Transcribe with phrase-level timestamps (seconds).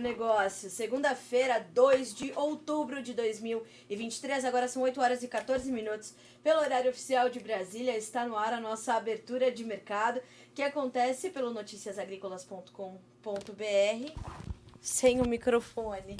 [0.00, 0.70] agronegócio.
[0.70, 6.14] Segunda-feira, 2 de outubro de 2023, agora são 8 horas e 14 minutos.
[6.42, 10.20] Pelo horário oficial de Brasília, está no ar a nossa abertura de mercado,
[10.54, 14.20] que acontece pelo noticiasagricolas.com.br.
[14.80, 16.16] Sem o microfone.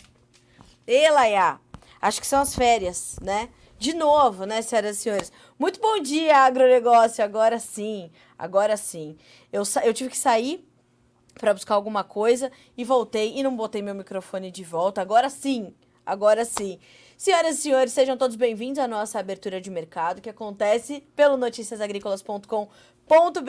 [0.86, 1.58] E Laia,
[2.00, 3.48] acho que são as férias, né?
[3.78, 5.32] De novo, né, senhoras e senhores?
[5.58, 7.24] Muito bom dia, agronegócio.
[7.24, 9.16] Agora sim, agora sim.
[9.50, 10.69] Eu, eu tive que sair
[11.40, 15.00] para buscar alguma coisa e voltei e não botei meu microfone de volta.
[15.00, 15.74] Agora sim,
[16.04, 16.78] agora sim.
[17.16, 21.36] Senhoras e senhores, sejam todos bem-vindos à nossa abertura de mercado que acontece pelo
[23.10, 23.40] noticiasagricolas.com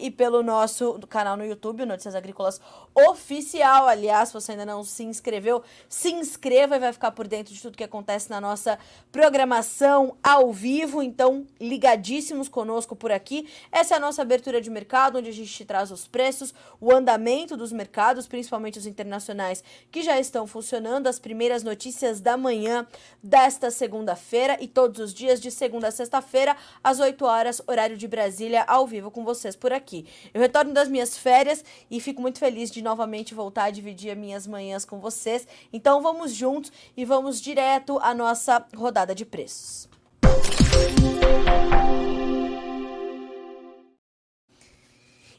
[0.00, 2.60] e pelo nosso canal no YouTube, Notícias Agrícolas
[2.94, 3.86] Oficial.
[3.86, 7.60] Aliás, se você ainda não se inscreveu, se inscreva e vai ficar por dentro de
[7.60, 8.78] tudo que acontece na nossa
[9.12, 11.02] programação ao vivo.
[11.02, 13.46] Então, ligadíssimos conosco por aqui.
[13.70, 16.90] Essa é a nossa abertura de mercado, onde a gente te traz os preços, o
[16.90, 22.86] andamento dos mercados, principalmente os internacionais, que já estão funcionando, as primeiras notícias da manhã
[23.22, 28.08] desta segunda-feira e todos os dias de segunda a sexta-feira, às 8 horas, horário de
[28.08, 30.06] Brasília, ao vivo com vocês por aqui.
[30.32, 34.18] Eu retorno das minhas férias e fico muito feliz de novamente voltar a dividir as
[34.18, 35.46] minhas manhãs com vocês.
[35.72, 39.88] Então vamos juntos e vamos direto à nossa rodada de preços.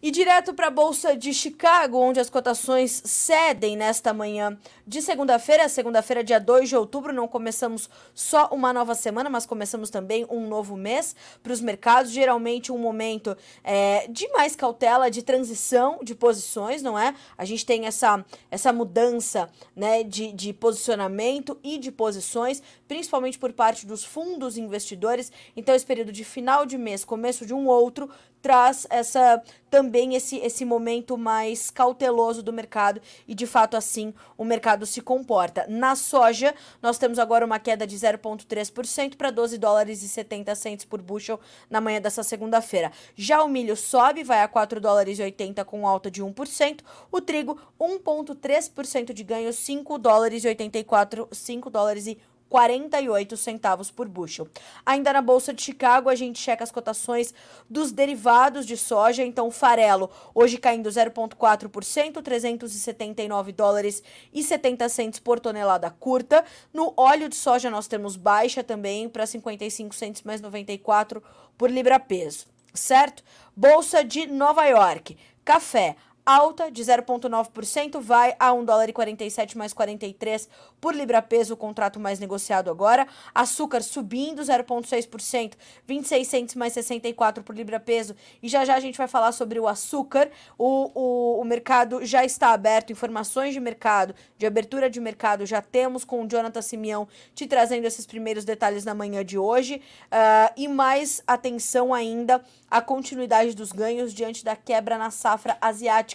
[0.03, 4.57] E direto para a Bolsa de Chicago, onde as cotações cedem nesta manhã
[4.87, 7.13] de segunda-feira, segunda-feira, dia 2 de outubro.
[7.13, 12.11] Não começamos só uma nova semana, mas começamos também um novo mês para os mercados.
[12.11, 17.13] Geralmente, um momento é, de mais cautela, de transição de posições, não é?
[17.37, 23.53] A gente tem essa, essa mudança né, de, de posicionamento e de posições, principalmente por
[23.53, 25.31] parte dos fundos investidores.
[25.55, 28.09] Então, esse período de final de mês, começo de um outro,
[28.41, 34.43] traz essa também esse, esse momento mais cauteloso do mercado e de fato assim o
[34.43, 35.65] mercado se comporta.
[35.69, 40.85] Na soja, nós temos agora uma queda de 0,3% para 12 dólares e 70 centos
[40.85, 41.39] por bushel
[41.69, 42.91] na manhã dessa segunda-feira.
[43.15, 47.21] Já o milho sobe, vai a 4 dólares e 80 com alta de 1%, o
[47.21, 52.17] trigo 1,3% de ganho, 5 dólares e 84, 5 dólares e
[52.51, 54.45] 48 centavos por bushel.
[54.85, 57.33] Ainda na Bolsa de Chicago, a gente checa as cotações
[57.69, 59.23] dos derivados de soja.
[59.23, 64.03] Então, farelo hoje caindo 0,4%, 379 dólares
[64.33, 66.43] e 70 centos por tonelada curta.
[66.73, 71.23] No óleo de soja, nós temos baixa também para 55 centos mais 94
[71.57, 73.23] por libra-peso, certo?
[73.55, 75.17] Bolsa de Nova York.
[75.45, 75.95] Café
[76.25, 80.47] alta de 0,9%, vai a 1 dólar e 47 mais 43
[80.79, 83.07] por libra-peso, o contrato mais negociado agora.
[83.33, 85.53] Açúcar subindo 0,6%,
[85.85, 88.15] 26 centos mais 64 por libra-peso.
[88.41, 90.29] E já já a gente vai falar sobre o açúcar.
[90.57, 95.61] O, o, o mercado já está aberto, informações de mercado, de abertura de mercado já
[95.61, 99.81] temos com o Jonathan Simeão te trazendo esses primeiros detalhes na manhã de hoje.
[100.05, 106.10] Uh, e mais atenção ainda à continuidade dos ganhos diante da quebra na safra asiática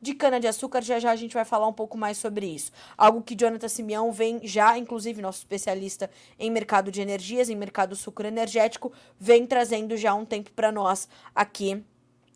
[0.00, 0.82] de cana-de-açúcar.
[0.82, 2.72] Já já a gente vai falar um pouco mais sobre isso.
[2.96, 7.94] Algo que Jonathan Simeão vem já, inclusive nosso especialista em mercado de energias, em mercado
[7.96, 11.84] sucro energético, vem trazendo já um tempo para nós aqui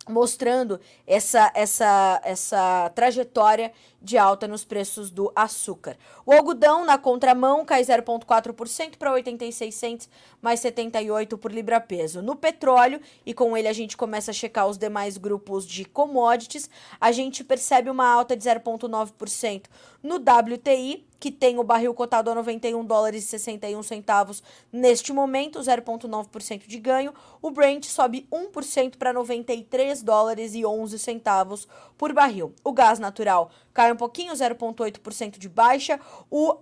[0.09, 5.97] mostrando essa, essa, essa trajetória de alta nos preços do açúcar.
[6.27, 10.09] O algodão na contramão cai 0,4% para 86 centos
[10.43, 12.21] mais 78 por libra-peso.
[12.21, 16.69] No petróleo, e com ele a gente começa a checar os demais grupos de commodities,
[17.01, 19.65] a gente percebe uma alta de 0,9%
[20.03, 25.59] no WTI, que tem o barril cotado a 91 dólares e 61 centavos neste momento,
[25.59, 27.15] 0,9% de ganho.
[27.41, 31.67] O Brent sobe 1% para 93 dólares e 11 centavos
[31.97, 32.53] por barril.
[32.63, 35.99] O gás natural cai um pouquinho, 0,8% de baixa.
[36.31, 36.57] O uh,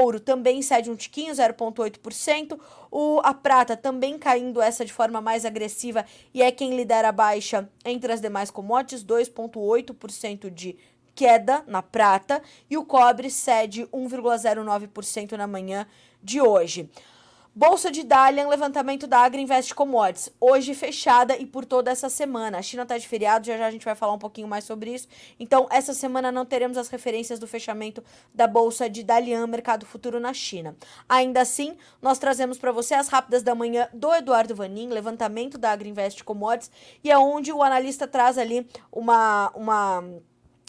[0.00, 2.58] ouro também cede um tiquinho, 0,8%.
[2.90, 6.04] O, a prata também caindo essa de forma mais agressiva
[6.34, 10.76] e é quem lidera a baixa entre as demais commodities, 2,8% de
[11.14, 15.86] queda na prata e o cobre cede 1,09% na manhã
[16.22, 16.88] de hoje.
[17.52, 22.58] Bolsa de Dalian, levantamento da Agriinvest Commodities, hoje fechada e por toda essa semana.
[22.58, 24.94] A China está de feriado, já já a gente vai falar um pouquinho mais sobre
[24.94, 25.08] isso.
[25.38, 30.20] Então, essa semana não teremos as referências do fechamento da Bolsa de Dalian, mercado futuro
[30.20, 30.76] na China.
[31.08, 35.72] Ainda assim, nós trazemos para você as rápidas da manhã do Eduardo Vanin, levantamento da
[35.72, 36.70] Agriinvest Commodities,
[37.02, 39.50] e é onde o analista traz ali uma.
[39.56, 40.04] uma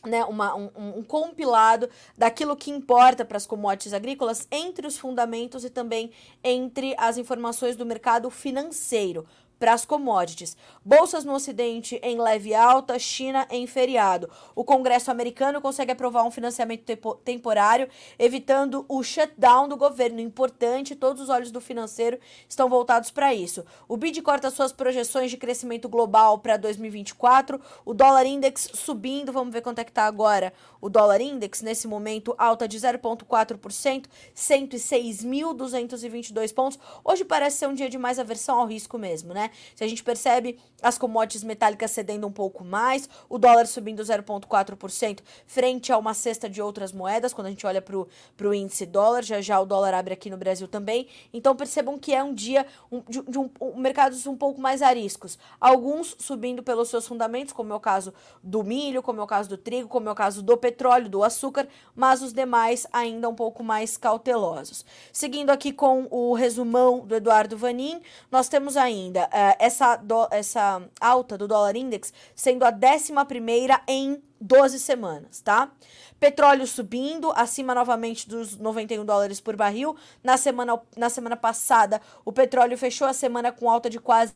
[0.05, 5.63] né, uma, um, um, compilado daquilo que importa para as commodities agrícolas entre os fundamentos
[5.63, 6.11] e também
[6.43, 9.25] entre as informações do mercado financeiro.
[9.61, 10.57] Para as commodities.
[10.83, 14.27] Bolsas no Ocidente em leve alta, China em feriado.
[14.55, 16.83] O Congresso americano consegue aprovar um financiamento
[17.23, 17.87] temporário,
[18.17, 20.19] evitando o shutdown do governo.
[20.19, 22.17] Importante, todos os olhos do financeiro
[22.49, 23.63] estão voltados para isso.
[23.87, 27.61] O BID corta suas projeções de crescimento global para 2024.
[27.85, 30.51] O dólar index subindo, vamos ver quanto é que está agora.
[30.81, 34.05] O dólar index, nesse momento, alta de 0,4%,
[34.35, 36.79] 106.222 pontos.
[37.05, 39.50] Hoje parece ser um dia de mais aversão ao risco mesmo, né?
[39.75, 45.19] Se a gente percebe as commodities metálicas cedendo um pouco mais, o dólar subindo 0,4%
[45.45, 49.23] frente a uma cesta de outras moedas, quando a gente olha para o índice dólar,
[49.23, 51.07] já já o dólar abre aqui no Brasil também.
[51.33, 54.81] Então percebam que é um dia um, de, de um, um, mercados um pouco mais
[54.81, 55.37] ariscos.
[55.59, 59.49] Alguns subindo pelos seus fundamentos, como é o caso do milho, como é o caso
[59.49, 63.35] do trigo, como é o caso do petróleo, do açúcar, mas os demais ainda um
[63.35, 64.85] pouco mais cautelosos.
[65.11, 69.29] Seguindo aqui com o resumão do Eduardo Vanin, nós temos ainda uh,
[69.59, 73.13] essa, do, essa alta do dólar index sendo a 11
[73.87, 75.71] em 12 semanas, tá?
[76.19, 79.95] Petróleo subindo, acima novamente dos 91 dólares por barril.
[80.23, 84.33] Na semana, na semana passada, o petróleo fechou a semana com alta de quase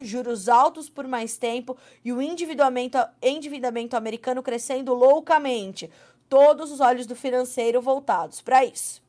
[0.00, 5.90] juros altos por mais tempo e o endividamento, endividamento americano crescendo loucamente.
[6.28, 9.02] Todos os olhos do financeiro voltados para isso.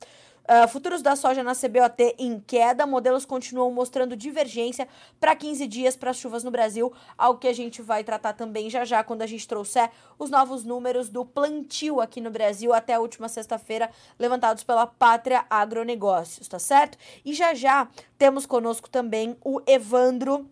[0.48, 4.88] Uh, futuros da soja na CBOT em queda, modelos continuam mostrando divergência
[5.20, 8.70] para 15 dias para as chuvas no Brasil, algo que a gente vai tratar também
[8.70, 12.94] já já quando a gente trouxer os novos números do plantio aqui no Brasil até
[12.94, 16.98] a última sexta-feira, levantados pela Pátria Agronegócios, tá certo?
[17.26, 20.50] E já já temos conosco também o Evandro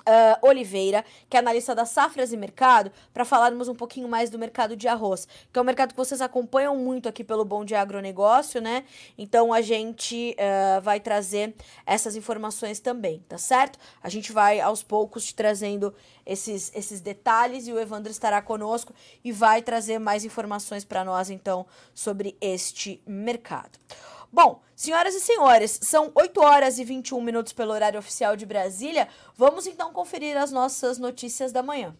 [0.00, 4.38] Uh, Oliveira, que é analista da Safras e Mercado, para falarmos um pouquinho mais do
[4.38, 7.74] mercado de arroz, que é um mercado que vocês acompanham muito aqui pelo Bom de
[7.74, 8.84] Agronegócio, né?
[9.18, 13.78] Então a gente uh, vai trazer essas informações também, tá certo?
[14.02, 18.94] A gente vai aos poucos te trazendo esses, esses detalhes e o Evandro estará conosco
[19.24, 23.78] e vai trazer mais informações para nós, então, sobre este mercado.
[24.30, 29.08] Bom, senhoras e senhores, são 8 horas e 21 minutos pelo horário oficial de Brasília.
[29.34, 31.96] Vamos então conferir as nossas notícias da manhã.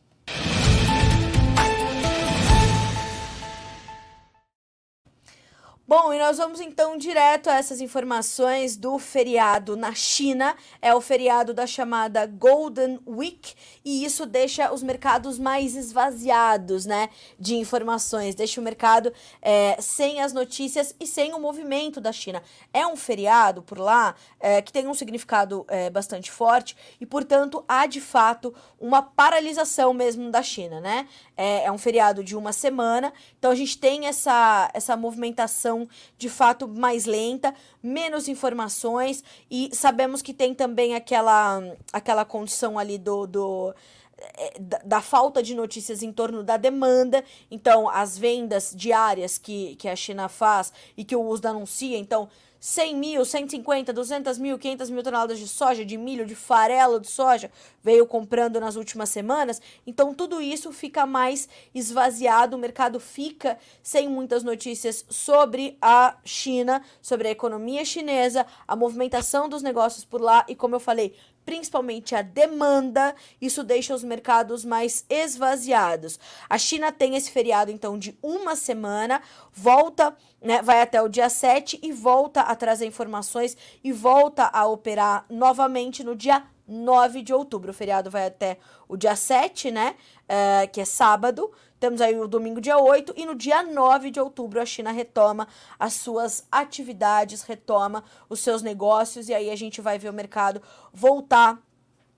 [5.88, 10.54] Bom, e nós vamos então direto a essas informações do feriado na China.
[10.82, 17.08] É o feriado da chamada Golden Week e isso deixa os mercados mais esvaziados, né,
[17.40, 18.34] de informações.
[18.34, 22.42] Deixa o mercado é, sem as notícias e sem o movimento da China.
[22.70, 27.64] É um feriado por lá é, que tem um significado é, bastante forte e, portanto,
[27.66, 31.08] há de fato uma paralisação mesmo da China, né?
[31.34, 35.77] É, é um feriado de uma semana, então a gente tem essa, essa movimentação
[36.16, 42.96] de fato mais lenta, menos informações e sabemos que tem também aquela, aquela condição ali
[42.96, 43.74] do, do
[44.18, 47.22] é, da, da, falta de notícias em torno da demanda.
[47.50, 52.28] Então, as vendas diárias que, que a China faz e que o USDA anuncia, então
[52.60, 57.08] 100 mil, 150, 200 mil, 500 mil toneladas de soja, de milho, de farelo de
[57.08, 57.50] soja,
[57.82, 59.60] veio comprando nas últimas semanas.
[59.86, 66.82] Então, tudo isso fica mais esvaziado, o mercado fica sem muitas notícias sobre a China,
[67.00, 71.14] sobre a economia chinesa, a movimentação dos negócios por lá e, como eu falei,
[71.48, 76.20] principalmente a demanda, isso deixa os mercados mais esvaziados.
[76.46, 81.30] A China tem esse feriado, então, de uma semana, volta, né, vai até o dia
[81.30, 87.32] 7 e volta a trazer informações e volta a operar novamente no dia 9 de
[87.32, 87.70] outubro.
[87.70, 89.94] O feriado vai até o dia 7, né?
[90.28, 91.50] Uh, que é sábado.
[91.80, 95.46] Temos aí o domingo, dia 8, e no dia 9 de outubro a China retoma
[95.78, 100.60] as suas atividades, retoma os seus negócios, e aí a gente vai ver o mercado
[100.92, 101.58] voltar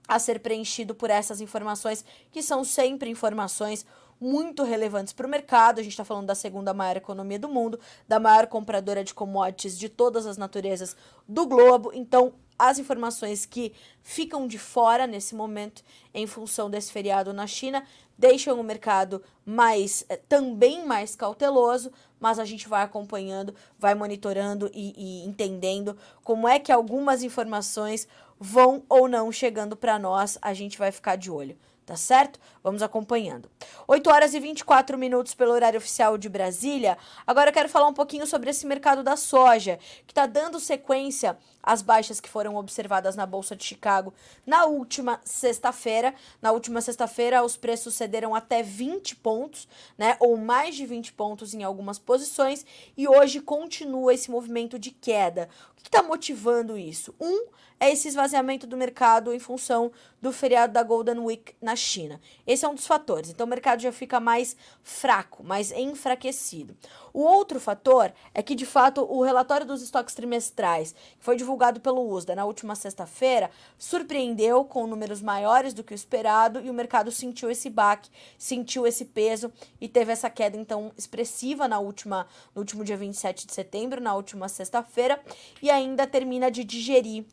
[0.08, 3.86] a ser preenchido por essas informações, que são sempre informações
[4.20, 5.78] muito relevantes para o mercado.
[5.78, 9.78] A gente está falando da segunda maior economia do mundo, da maior compradora de commodities
[9.78, 10.96] de todas as naturezas
[11.28, 11.90] do globo.
[11.94, 17.82] Então, as informações que ficam de fora nesse momento, em função desse feriado na China,
[18.18, 21.90] deixam o mercado mais eh, também mais cauteloso,
[22.20, 28.06] mas a gente vai acompanhando, vai monitorando e, e entendendo como é que algumas informações
[28.38, 31.56] vão ou não chegando para nós, a gente vai ficar de olho
[31.90, 32.38] tá certo?
[32.62, 33.50] Vamos acompanhando.
[33.88, 36.96] 8 horas e 24 minutos pelo horário oficial de Brasília.
[37.26, 41.36] Agora eu quero falar um pouquinho sobre esse mercado da soja, que está dando sequência
[41.60, 44.14] às baixas que foram observadas na Bolsa de Chicago
[44.46, 46.14] na última sexta-feira.
[46.40, 49.66] Na última sexta-feira, os preços cederam até 20 pontos,
[49.98, 50.16] né?
[50.20, 52.64] Ou mais de 20 pontos em algumas posições,
[52.96, 55.48] e hoje continua esse movimento de queda.
[55.72, 57.12] O que está motivando isso?
[57.20, 57.46] Um
[57.80, 62.20] é esse esvaziamento do mercado em função do feriado da Golden Week na China.
[62.46, 63.30] Esse é um dos fatores.
[63.30, 66.76] Então o mercado já fica mais fraco, mais enfraquecido.
[67.12, 71.80] O outro fator é que, de fato, o relatório dos estoques trimestrais, que foi divulgado
[71.80, 76.74] pelo USDA na última sexta-feira, surpreendeu com números maiores do que o esperado e o
[76.74, 82.26] mercado sentiu esse baque, sentiu esse peso e teve essa queda então expressiva na última,
[82.54, 85.18] no último dia 27 de setembro, na última sexta-feira,
[85.62, 87.24] e ainda termina de digerir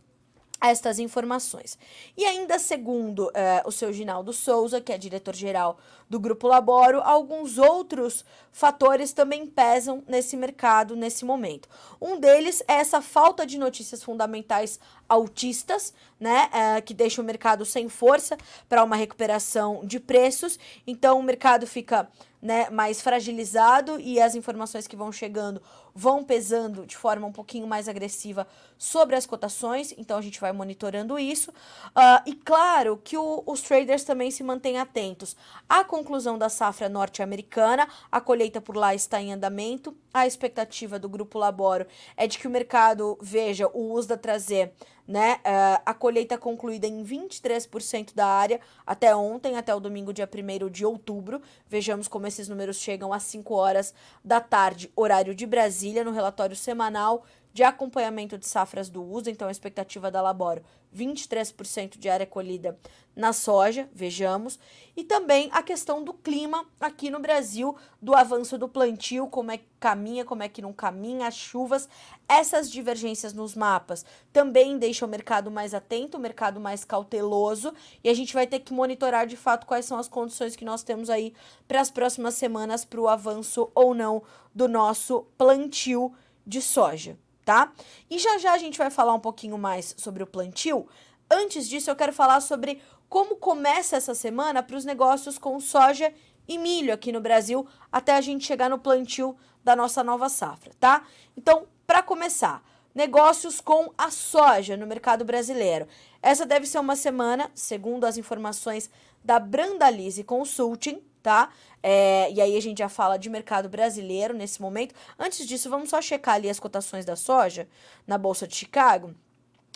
[0.59, 1.77] estas informações.
[2.15, 5.77] E ainda segundo eh, o seu Ginaldo Souza, que é diretor-geral
[6.09, 11.69] do Grupo Laboro, alguns outros fatores também pesam nesse mercado nesse momento.
[12.01, 17.65] Um deles é essa falta de notícias fundamentais altistas, né, eh, que deixa o mercado
[17.65, 20.59] sem força para uma recuperação de preços.
[20.85, 22.07] Então o mercado fica
[22.41, 25.61] né, mais fragilizado e as informações que vão chegando
[25.93, 28.47] vão pesando de forma um pouquinho mais agressiva
[28.77, 31.49] sobre as cotações, então a gente vai monitorando isso.
[31.49, 35.35] Uh, e claro que o, os traders também se mantêm atentos
[35.67, 41.09] à conclusão da safra norte-americana, a colheita por lá está em andamento, a expectativa do
[41.09, 44.73] Grupo Laboro é de que o mercado veja o USDA trazer
[45.07, 45.35] né?
[45.35, 50.69] Uh, a colheita concluída em 23% da área até ontem, até o domingo, dia 1
[50.69, 51.41] de outubro.
[51.67, 56.55] Vejamos como esses números chegam às 5 horas da tarde, horário de Brasília, no relatório
[56.55, 57.23] semanal
[57.57, 60.61] de acompanhamento de safras do uso, então a expectativa da Laboro
[60.95, 62.77] 23% de área colhida
[63.15, 64.59] na soja, vejamos,
[64.95, 69.57] e também a questão do clima aqui no Brasil, do avanço do plantio, como é
[69.57, 71.89] que caminha, como é que não caminha, as chuvas,
[72.29, 77.73] essas divergências nos mapas também deixam o mercado mais atento, o mercado mais cauteloso,
[78.03, 80.83] e a gente vai ter que monitorar de fato quais são as condições que nós
[80.83, 81.33] temos aí
[81.67, 84.21] para as próximas semanas para o avanço ou não
[84.53, 86.13] do nosso plantio
[86.45, 87.71] de soja tá?
[88.09, 90.85] E já já a gente vai falar um pouquinho mais sobre o plantio.
[91.31, 96.13] Antes disso, eu quero falar sobre como começa essa semana para os negócios com soja
[96.45, 100.73] e milho aqui no Brasil, até a gente chegar no plantio da nossa nova safra,
[100.77, 101.05] tá?
[101.37, 102.61] Então, para começar,
[102.93, 105.87] negócios com a soja no mercado brasileiro.
[106.21, 108.89] Essa deve ser uma semana, segundo as informações
[109.23, 111.49] da Brandalise Consulting, tá?
[111.83, 114.95] É, e aí a gente já fala de mercado brasileiro nesse momento.
[115.19, 117.67] Antes disso, vamos só checar ali as cotações da soja
[118.07, 119.13] na Bolsa de Chicago,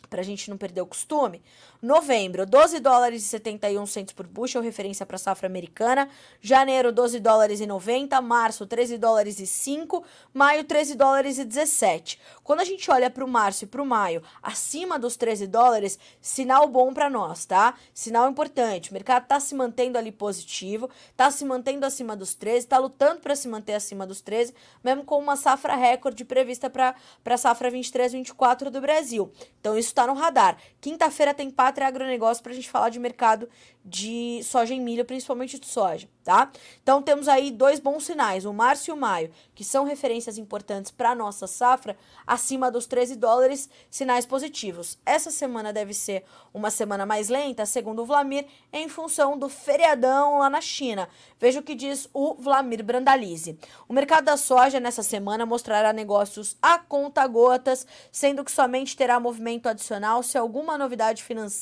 [0.10, 1.44] para a gente não perder o costume.
[1.82, 6.08] Novembro, 12 dólares e 71 centos por bushel, referência para a safra americana.
[6.40, 8.22] Janeiro, 12 dólares e 90.
[8.22, 10.04] Março, 13 dólares e 5.
[10.32, 12.22] Maio, 13 dólares e 17.
[12.44, 15.98] Quando a gente olha para o março e para o maio, acima dos 13 dólares,
[16.22, 17.74] sinal bom para nós, tá?
[17.96, 18.92] Sinal importante.
[18.92, 23.22] O mercado está se mantendo ali positivo, está se mantendo acima dos 13, está lutando
[23.22, 26.94] para se manter acima dos 13, mesmo com uma safra recorde prevista para
[27.26, 29.32] a safra 23-24 do Brasil.
[29.60, 30.58] Então, isso está no radar.
[30.80, 33.48] Quinta-feira tem Pátria Agronegócio para a gente falar de mercado
[33.84, 36.52] de soja e milho, principalmente de soja, tá?
[36.84, 40.92] Então temos aí dois bons sinais, o março e o maio, que são referências importantes
[40.92, 41.98] para a nossa safra,
[42.28, 45.00] acima dos 13 dólares, sinais positivos.
[45.06, 50.40] Essa semana deve ser uma semana mais lenta, segundo o Vlamir, em função do feriadão
[50.40, 51.08] lá na China.
[51.40, 53.58] Veja o que diz o Vlamir Brandalize.
[53.88, 59.20] O mercado da soja nessa semana mostrará negócios a conta gotas, sendo que somente terá
[59.20, 61.61] movimento adicional se alguma novidade financeira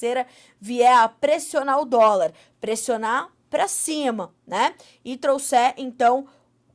[0.60, 4.76] vier a pressionar o dólar, pressionar para cima, né?
[5.04, 6.28] E trouxer então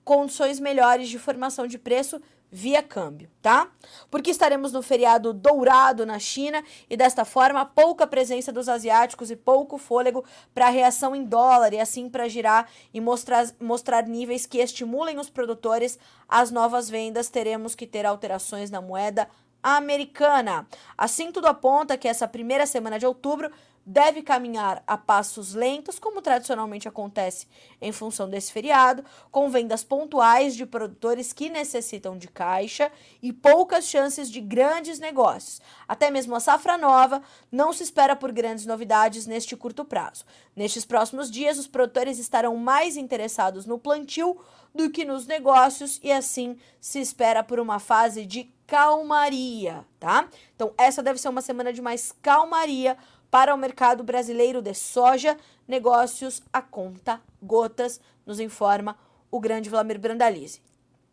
[0.05, 2.21] condições melhores de formação de preço
[2.57, 3.69] via câmbio, tá?
[4.09, 9.35] Porque estaremos no feriado dourado na China e desta forma pouca presença dos asiáticos e
[9.35, 14.59] pouco fôlego para reação em dólar e assim para girar e mostrar, mostrar níveis que
[14.59, 19.29] estimulem os produtores às novas vendas, teremos que ter alterações na moeda
[19.65, 20.67] americana.
[20.97, 23.51] Assim tudo aponta que essa primeira semana de outubro
[23.87, 27.47] deve caminhar a passos lentos, como tradicionalmente acontece
[27.81, 32.91] em função desse feriado, com vendas pontuais de produtores que necessitam de caixa
[33.23, 35.61] e poucas chances de grandes negócios.
[35.87, 40.25] Até mesmo a safra nova não se espera por grandes novidades neste curto prazo.
[40.57, 44.39] Nestes próximos dias, os produtores estarão mais interessados no plantio
[44.75, 50.29] do que nos negócios e assim se espera por uma fase de calmaria, tá?
[50.55, 52.97] Então, essa deve ser uma semana de mais calmaria
[53.35, 58.97] para o mercado brasileiro de soja, negócios a conta gotas, nos informa
[59.29, 60.63] o grande Vladimir Brandalize.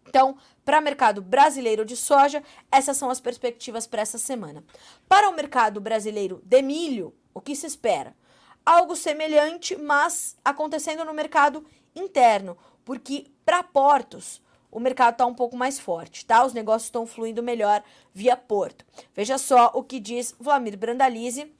[0.07, 4.63] Então, para o mercado brasileiro de soja, essas são as perspectivas para essa semana.
[5.10, 8.15] Para o mercado brasileiro de milho, o que se espera?
[8.63, 12.55] Algo semelhante, mas acontecendo no mercado interno,
[12.86, 16.45] porque para portos, o mercado está um pouco mais forte, tá?
[16.45, 18.86] Os negócios estão fluindo melhor via porto.
[19.15, 21.51] Veja só o que diz Vlamir Brandalize.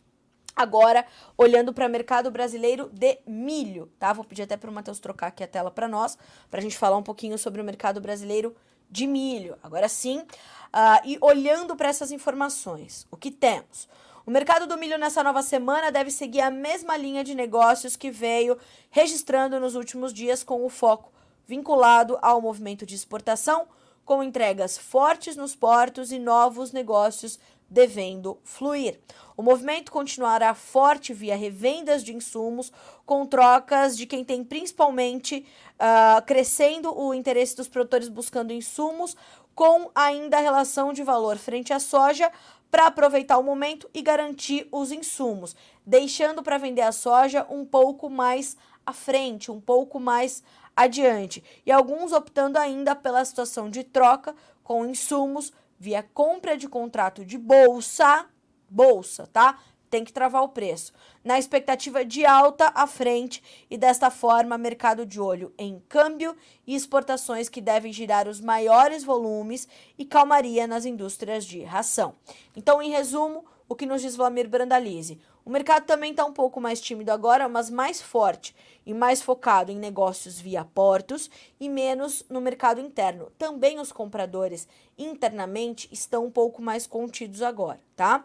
[0.56, 1.06] Agora,
[1.38, 4.12] olhando para o mercado brasileiro de milho, tá?
[4.14, 6.18] Vou pedir até para o Matheus trocar aqui a tela para nós,
[6.50, 8.56] para a gente falar um pouquinho sobre o mercado brasileiro
[8.90, 9.58] de milho.
[9.64, 13.88] Agora sim, uh, e olhando para essas informações, o que temos?
[14.26, 18.12] O mercado do milho nessa nova semana deve seguir a mesma linha de negócios que
[18.12, 18.58] veio
[18.92, 21.12] registrando nos últimos dias, com o foco
[21.48, 23.68] vinculado ao movimento de exportação,
[24.06, 27.40] com entregas fortes nos portos e novos negócios
[27.72, 29.00] devendo fluir.
[29.38, 32.72] O movimento continuará forte via revendas de insumos,
[33.06, 35.46] com trocas de quem tem principalmente
[35.80, 39.16] uh, crescendo o interesse dos produtores buscando insumos,
[39.56, 42.30] com ainda a relação de valor frente à soja
[42.70, 45.56] para aproveitar o momento e garantir os insumos,
[45.86, 50.44] deixando para vender a soja um pouco mais à frente, um pouco mais
[50.76, 55.52] adiante, e alguns optando ainda pela situação de troca com insumos
[55.82, 58.28] via compra de contrato de bolsa,
[58.70, 59.58] bolsa, tá?
[59.90, 60.94] Tem que travar o preço.
[61.24, 66.76] Na expectativa de alta à frente e desta forma, mercado de olho em câmbio e
[66.76, 69.68] exportações que devem girar os maiores volumes
[69.98, 72.14] e calmaria nas indústrias de ração.
[72.56, 75.20] Então, em resumo, o que nos diz Vlamir Brandalize?
[75.44, 79.72] O mercado também está um pouco mais tímido agora, mas mais forte e mais focado
[79.72, 83.32] em negócios via portos e menos no mercado interno.
[83.38, 88.24] Também os compradores internamente estão um pouco mais contidos agora, tá?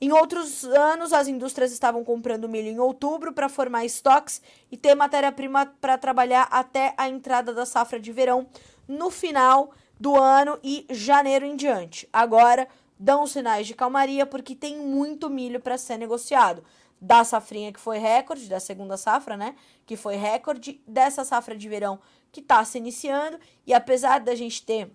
[0.00, 4.94] Em outros anos, as indústrias estavam comprando milho em outubro para formar estoques e ter
[4.94, 8.46] matéria-prima para trabalhar até a entrada da safra de verão
[8.88, 12.08] no final do ano e janeiro em diante.
[12.12, 16.62] Agora, dão sinais de calmaria porque tem muito milho para ser negociado.
[17.00, 19.54] Da safrinha que foi recorde, da segunda safra, né?
[19.84, 22.00] Que foi recorde, dessa safra de verão
[22.32, 23.38] que está se iniciando.
[23.66, 24.90] E apesar da gente ter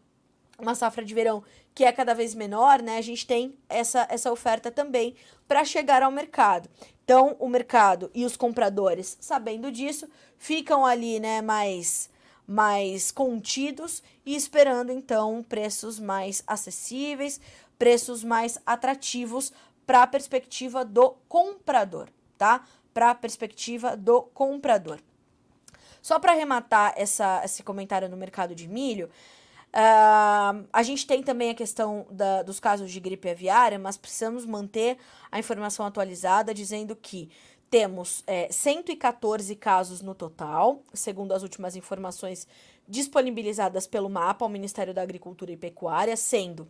[0.58, 2.98] uma safra de verão que é cada vez menor, né?
[2.98, 5.16] A gente tem essa, essa oferta também
[5.48, 6.70] para chegar ao mercado.
[7.04, 12.10] Então, o mercado e os compradores, sabendo disso, ficam ali, né, mais
[12.48, 17.40] mais contidos e esperando então preços mais acessíveis,
[17.82, 19.52] preços mais atrativos
[19.88, 22.64] para a perspectiva do comprador, tá?
[22.94, 25.00] Para a perspectiva do comprador.
[26.00, 29.10] Só para arrematar essa, esse comentário no mercado de milho,
[29.74, 34.46] uh, a gente tem também a questão da, dos casos de gripe aviária, mas precisamos
[34.46, 35.00] manter
[35.32, 37.32] a informação atualizada, dizendo que
[37.72, 42.48] temos é, 114 casos no total, segundo as últimas informações
[42.88, 46.68] disponibilizadas pelo mapa ao Ministério da Agricultura e Pecuária, sendo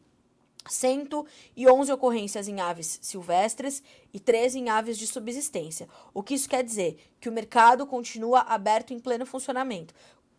[0.68, 3.82] 111 ocorrências em aves silvestres
[4.14, 5.88] e 13 em aves de subsistência.
[6.14, 6.98] O que isso quer dizer?
[7.20, 9.94] Que o mercado continua aberto em pleno funcionamento,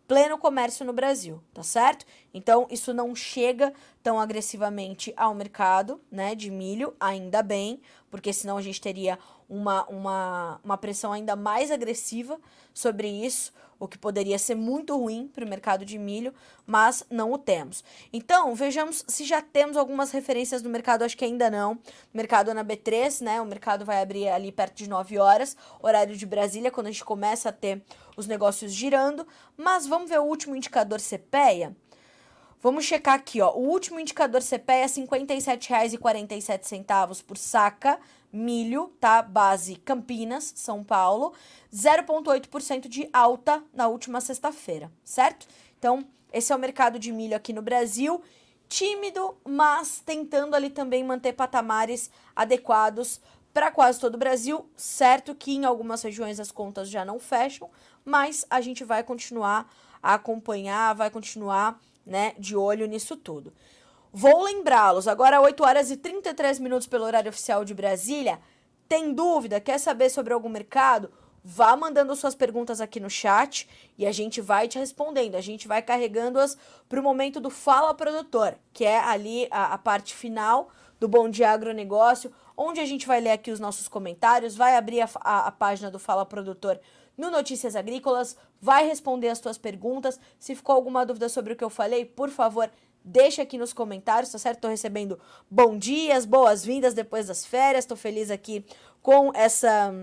[0.07, 2.05] pleno comércio no Brasil, tá certo?
[2.33, 7.81] Então, isso não chega tão agressivamente ao mercado, né, de milho, ainda bem,
[8.11, 9.17] porque senão a gente teria
[9.49, 12.39] uma, uma, uma pressão ainda mais agressiva
[12.73, 16.33] sobre isso, o que poderia ser muito ruim para o mercado de milho,
[16.65, 17.81] mas não o temos.
[18.11, 21.79] Então, vejamos se já temos algumas referências no mercado, acho que ainda não.
[22.13, 23.41] Mercado na B3, né?
[23.41, 27.05] O mercado vai abrir ali perto de 9 horas, horário de Brasília, quando a gente
[27.05, 27.83] começa a ter
[28.15, 29.27] os negócios girando.
[29.57, 31.75] Mas vamos ver o último indicador CPEA.
[32.61, 33.51] Vamos checar aqui, ó.
[33.51, 37.99] O último indicador CPEA é R$ 57,47 por saca
[38.33, 39.21] milho, tá?
[39.21, 41.33] Base Campinas, São Paulo,
[41.71, 45.47] 0,8% de alta na última sexta-feira, certo?
[45.77, 48.21] Então, esse é o mercado de milho aqui no Brasil,
[48.67, 53.21] tímido, mas tentando ali também manter patamares adequados
[53.53, 57.69] para quase todo o Brasil, certo que em algumas regiões as contas já não fecham,
[58.03, 63.53] mas a gente vai continuar a acompanhar, vai continuar, né, de olho nisso tudo.
[64.15, 68.39] Vou lembrá-los, agora 8 horas e 33 minutos pelo horário oficial de Brasília.
[68.87, 69.59] Tem dúvida?
[69.59, 71.11] Quer saber sobre algum mercado?
[71.43, 75.33] Vá mandando suas perguntas aqui no chat e a gente vai te respondendo.
[75.33, 76.55] A gente vai carregando-as
[76.87, 81.27] para o momento do Fala Produtor, que é ali a, a parte final do Bom
[81.27, 85.47] Dia Agronegócio, onde a gente vai ler aqui os nossos comentários, vai abrir a, a,
[85.47, 86.79] a página do Fala Produtor
[87.17, 90.19] no Notícias Agrícolas, vai responder as tuas perguntas.
[90.37, 92.69] Se ficou alguma dúvida sobre o que eu falei, por favor,
[93.03, 94.61] Deixa aqui nos comentários, tá certo?
[94.61, 95.19] Tô recebendo
[95.51, 97.85] bom dias, boas-vindas depois das férias.
[97.85, 98.65] Tô feliz aqui
[99.01, 99.93] com essa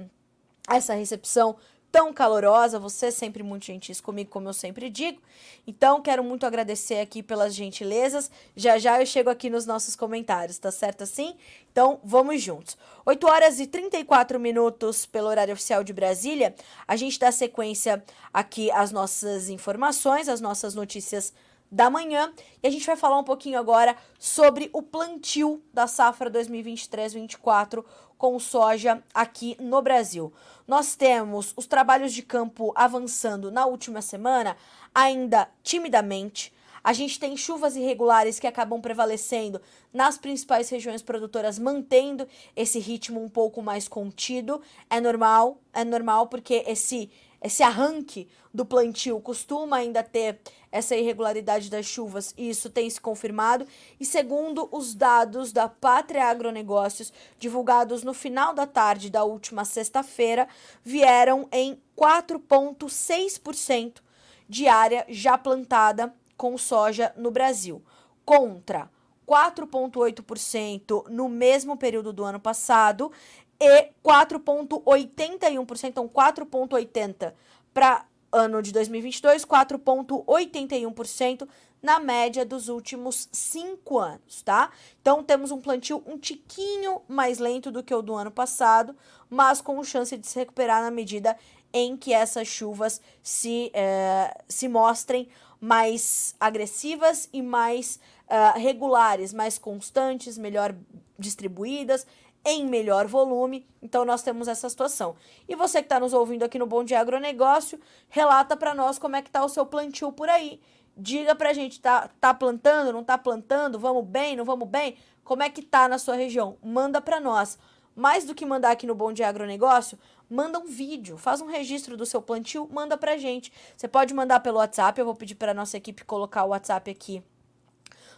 [0.69, 1.57] essa recepção
[1.91, 2.79] tão calorosa.
[2.79, 5.21] Você é sempre muito gentil comigo, como eu sempre digo.
[5.67, 8.31] Então, quero muito agradecer aqui pelas gentilezas.
[8.55, 11.37] Já já eu chego aqui nos nossos comentários, tá certo assim?
[11.73, 12.77] Então, vamos juntos.
[13.05, 16.55] 8 horas e 34 minutos pelo horário oficial de Brasília.
[16.87, 21.33] A gente dá sequência aqui às nossas informações, às nossas notícias
[21.71, 22.33] da manhã.
[22.63, 27.85] E a gente vai falar um pouquinho agora sobre o plantio da safra 2023-24
[28.19, 30.33] com soja aqui no Brasil.
[30.69, 34.57] Nós temos os trabalhos de campo avançando na última semana,
[34.95, 36.53] ainda timidamente.
[36.83, 39.61] A gente tem chuvas irregulares que acabam prevalecendo
[39.93, 44.61] nas principais regiões produtoras, mantendo esse ritmo um pouco mais contido.
[44.89, 47.11] É normal, é normal porque esse
[47.43, 50.39] esse arranque do plantio costuma ainda ter
[50.71, 53.67] essa irregularidade das chuvas e isso tem se confirmado.
[53.99, 60.47] E segundo os dados da Pátria Agronegócios, divulgados no final da tarde da última sexta-feira,
[60.85, 64.03] vieram em 4,6%
[64.49, 67.83] de área já plantada com soja no Brasil,
[68.25, 68.91] contra
[69.27, 73.13] 4,8% no mesmo período do ano passado
[73.61, 77.35] e 4,81%, então 4,80%
[77.75, 81.47] para ano de 2022, 4,81%
[81.83, 84.71] na média dos últimos cinco anos, tá?
[85.01, 88.95] Então temos um plantio um tiquinho mais lento do que o do ano passado,
[89.29, 91.37] mas com chance de se recuperar na medida
[91.73, 95.29] em que essas chuvas se, eh, se mostrem
[95.61, 100.75] mais agressivas e mais uh, regulares, mais constantes, melhor
[101.19, 102.07] distribuídas,
[102.45, 103.67] em melhor volume.
[103.83, 105.15] Então nós temos essa situação.
[105.49, 109.17] E você que está nos ouvindo aqui no Bom Dia Agronegócio, relata para nós como
[109.17, 110.61] é que tá o seu plantio por aí.
[110.97, 114.97] Diga pra gente, tá, tá plantando, não tá plantando, vamos bem, não vamos bem?
[115.25, 116.57] Como é que tá na sua região?
[116.63, 117.59] Manda para nós.
[117.95, 119.99] Mais do que mandar aqui no Bom Dia Agronegócio,
[120.29, 123.53] manda um vídeo, faz um registro do seu plantio, manda pra gente.
[123.77, 127.23] Você pode mandar pelo WhatsApp, eu vou pedir para nossa equipe colocar o WhatsApp aqui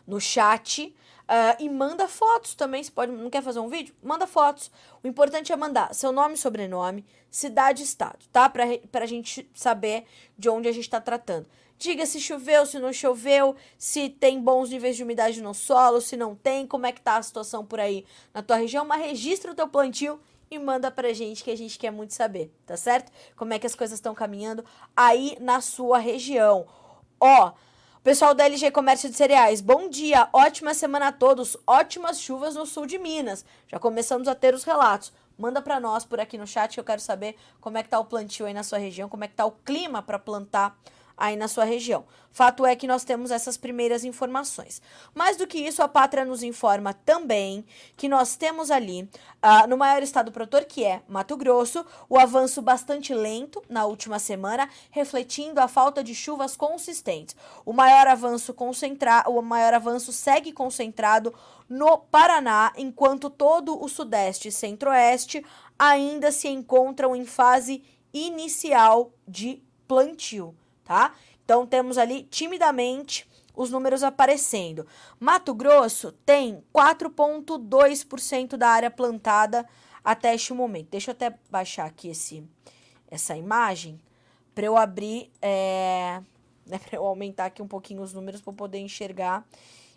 [0.06, 0.94] no chat.
[1.32, 2.84] Uh, e manda fotos também.
[2.84, 3.94] Você pode, não quer fazer um vídeo?
[4.02, 4.70] Manda fotos.
[5.02, 8.50] O importante é mandar seu nome, sobrenome, cidade e estado, tá?
[8.50, 10.04] Pra, pra gente saber
[10.36, 11.46] de onde a gente tá tratando.
[11.78, 16.18] Diga se choveu, se não choveu, se tem bons níveis de umidade no solo, se
[16.18, 18.84] não tem, como é que tá a situação por aí na tua região.
[18.84, 22.52] Mas registra o teu plantio e manda pra gente que a gente quer muito saber,
[22.66, 23.10] tá certo?
[23.34, 24.62] Como é que as coisas estão caminhando
[24.94, 26.66] aí na sua região.
[27.18, 27.52] Ó,
[28.02, 32.66] pessoal da LG Comércio de Cereais, bom dia, ótima semana a todos, ótimas chuvas no
[32.66, 33.44] sul de Minas.
[33.68, 35.12] Já começamos a ter os relatos.
[35.38, 38.00] Manda para nós por aqui no chat que eu quero saber como é que tá
[38.00, 40.76] o plantio aí na sua região, como é que tá o clima para plantar
[41.22, 42.04] aí na sua região.
[42.32, 44.82] Fato é que nós temos essas primeiras informações.
[45.14, 47.64] Mais do que isso, a Pátria nos informa também
[47.96, 52.60] que nós temos ali, uh, no maior estado produtor, que é Mato Grosso, o avanço
[52.60, 57.36] bastante lento na última semana, refletindo a falta de chuvas consistentes.
[57.64, 61.32] O maior avanço concentra o maior avanço segue concentrado
[61.68, 65.44] no Paraná, enquanto todo o sudeste e centro-oeste
[65.78, 70.56] ainda se encontram em fase inicial de plantio
[70.92, 71.14] tá?
[71.42, 73.26] Então temos ali timidamente
[73.56, 74.86] os números aparecendo.
[75.18, 79.66] Mato Grosso tem 4,2% da área plantada
[80.04, 80.90] até este momento.
[80.90, 82.44] Deixa eu até baixar aqui esse,
[83.10, 83.98] essa imagem
[84.54, 86.20] para eu abrir, é,
[86.66, 89.46] né, para eu aumentar aqui um pouquinho os números para poder enxergar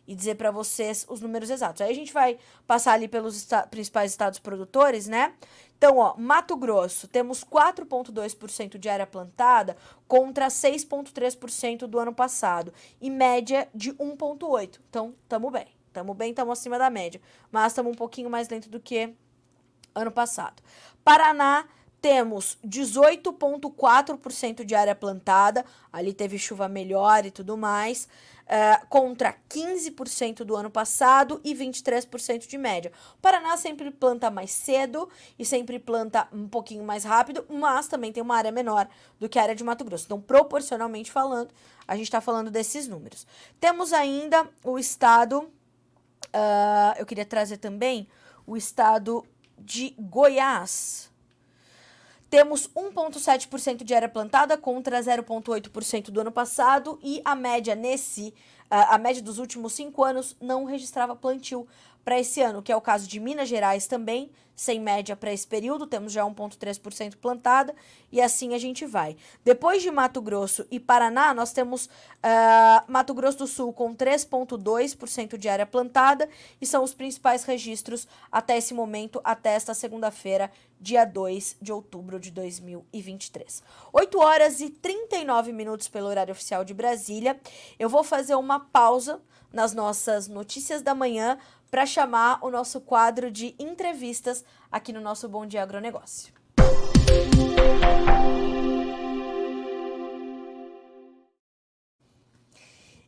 [0.08, 1.82] e dizer para vocês os números exatos.
[1.82, 2.38] Aí a gente vai
[2.68, 5.34] passar ali pelos principais estados produtores, né?
[5.78, 9.76] Então, ó, Mato Grosso, temos 4,2% de área plantada
[10.08, 14.80] contra 6,3% do ano passado e média de 1,8%.
[14.90, 18.70] Então, tamo bem, tamo bem, tamo acima da média, mas estamos um pouquinho mais lento
[18.70, 19.14] do que
[19.94, 20.62] ano passado.
[21.04, 21.68] Paraná,
[22.06, 28.08] temos 18,4% de área plantada, ali teve chuva melhor e tudo mais
[28.44, 32.92] uh, contra 15% do ano passado e 23% de média.
[33.18, 38.12] O Paraná sempre planta mais cedo e sempre planta um pouquinho mais rápido, mas também
[38.12, 38.88] tem uma área menor
[39.20, 40.06] do que a área de Mato Grosso.
[40.06, 41.50] Então, proporcionalmente falando,
[41.88, 43.26] a gente está falando desses números.
[43.60, 48.08] Temos ainda o estado, uh, eu queria trazer também
[48.46, 49.26] o estado
[49.58, 51.15] de Goiás.
[52.36, 58.34] Temos 1,7% de área plantada contra 0,8% do ano passado e a média nesse,
[58.70, 61.66] a média dos últimos cinco anos não registrava plantio
[62.06, 65.46] para esse ano, que é o caso de Minas Gerais também, sem média para esse
[65.46, 67.76] período, temos já 1,3% plantada,
[68.12, 69.18] e assim a gente vai.
[69.44, 71.90] Depois de Mato Grosso e Paraná, nós temos uh,
[72.88, 76.30] Mato Grosso do Sul com 3,2% de área plantada,
[76.62, 82.20] e são os principais registros até esse momento, até esta segunda-feira, dia 2 de outubro
[82.20, 83.64] de 2023.
[83.92, 87.40] 8 horas e 39 minutos pelo horário oficial de Brasília.
[87.80, 89.20] Eu vou fazer uma pausa
[89.52, 95.28] nas nossas notícias da manhã para chamar o nosso quadro de entrevistas aqui no nosso
[95.28, 96.34] Bom Dia Agronegócio.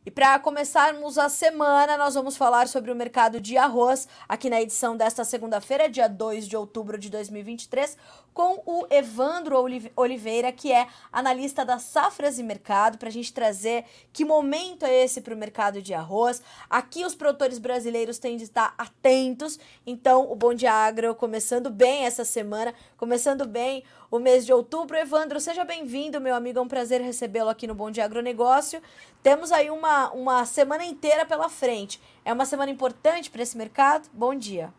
[0.08, 4.58] E para começarmos a semana, nós vamos falar sobre o mercado de arroz aqui na
[4.58, 7.94] edição desta segunda-feira, dia 2 de outubro de 2023,
[8.38, 9.56] com o Evandro
[9.96, 15.02] Oliveira, que é analista da Safras e Mercado, para a gente trazer que momento é
[15.02, 16.40] esse para o mercado de arroz.
[16.70, 22.04] Aqui os produtores brasileiros têm de estar atentos, então o Bom Dia Agro começando bem
[22.04, 24.96] essa semana, começando bem o mês de outubro.
[24.96, 26.60] Evandro, seja bem-vindo, meu amigo.
[26.60, 28.80] É um prazer recebê-lo aqui no Bom Dia Agronegócio.
[29.20, 32.00] Temos aí uma, uma semana inteira pela frente.
[32.24, 34.08] É uma semana importante para esse mercado?
[34.12, 34.72] Bom dia.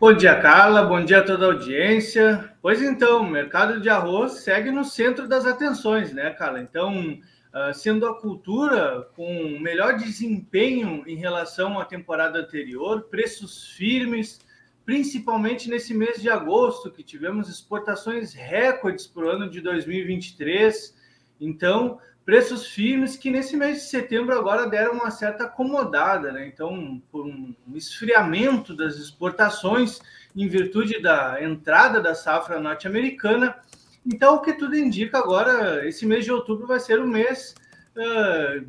[0.00, 0.82] Bom dia, Carla.
[0.82, 2.54] Bom dia a toda a audiência.
[2.62, 6.58] Pois então, o mercado de arroz segue no centro das atenções, né, Carla?
[6.58, 7.18] Então,
[7.52, 14.40] uh, sendo a cultura com melhor desempenho em relação à temporada anterior, preços firmes,
[14.86, 20.96] principalmente nesse mês de agosto, que tivemos exportações recordes para o ano de 2023.
[21.38, 26.46] Então, preços firmes que nesse mês de setembro agora deram uma certa acomodada, né?
[26.46, 30.00] Então, por um esfriamento das exportações
[30.36, 33.56] em virtude da entrada da safra norte-americana.
[34.06, 37.54] Então, o que tudo indica agora, esse mês de outubro vai ser um mês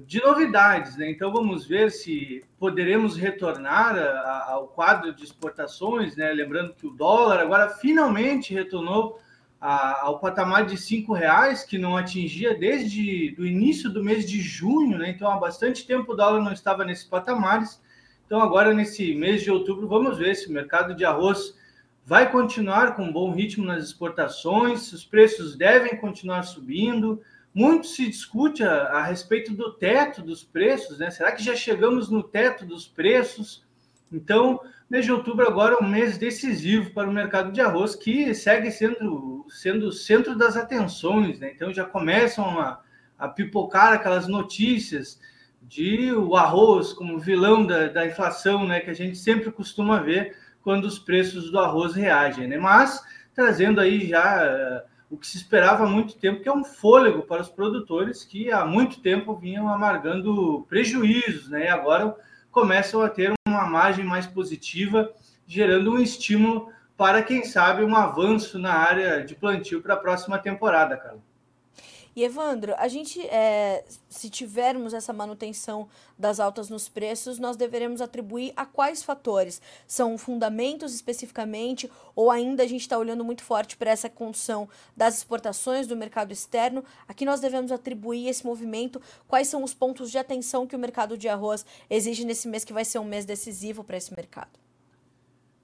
[0.05, 1.09] de novidades, né?
[1.09, 6.33] Então vamos ver se poderemos retornar a, ao quadro de exportações, né?
[6.33, 9.19] Lembrando que o dólar agora finalmente retornou
[9.61, 14.41] a, ao patamar de cinco reais que não atingia desde o início do mês de
[14.41, 15.11] junho, né?
[15.11, 17.79] Então há bastante tempo o dólar não estava nesses patamares.
[18.25, 21.55] Então agora nesse mês de outubro vamos ver se o mercado de arroz
[22.03, 27.21] vai continuar com bom ritmo nas exportações, os preços devem continuar subindo.
[27.53, 31.11] Muito se discute a, a, respeito do teto dos preços, né?
[31.11, 33.63] Será que já chegamos no teto dos preços?
[34.11, 38.33] Então, mês de outubro agora é um mês decisivo para o mercado de arroz, que
[38.35, 41.51] segue sendo, sendo o centro das atenções, né?
[41.55, 42.81] Então já começam a,
[43.17, 45.19] a pipocar aquelas notícias
[45.61, 48.81] de o arroz como vilão da, da inflação, né?
[48.81, 52.57] Que a gente sempre costuma ver quando os preços do arroz reagem, né?
[52.57, 53.01] Mas
[53.33, 57.41] trazendo aí já o que se esperava há muito tempo, que é um fôlego para
[57.41, 61.65] os produtores que há muito tempo vinham amargando prejuízos, né?
[61.65, 62.15] E agora
[62.49, 65.11] começam a ter uma margem mais positiva,
[65.45, 70.37] gerando um estímulo para, quem sabe, um avanço na área de plantio para a próxima
[70.37, 71.30] temporada, Carlos.
[72.13, 75.87] E Evandro, a gente, é, se tivermos essa manutenção
[76.19, 79.61] das altas nos preços, nós deveremos atribuir a quais fatores?
[79.87, 85.19] São fundamentos especificamente, ou ainda a gente está olhando muito forte para essa condição das
[85.19, 86.83] exportações do mercado externo?
[87.07, 89.01] Aqui nós devemos atribuir esse movimento.
[89.25, 92.73] Quais são os pontos de atenção que o mercado de arroz exige nesse mês, que
[92.73, 94.60] vai ser um mês decisivo para esse mercado?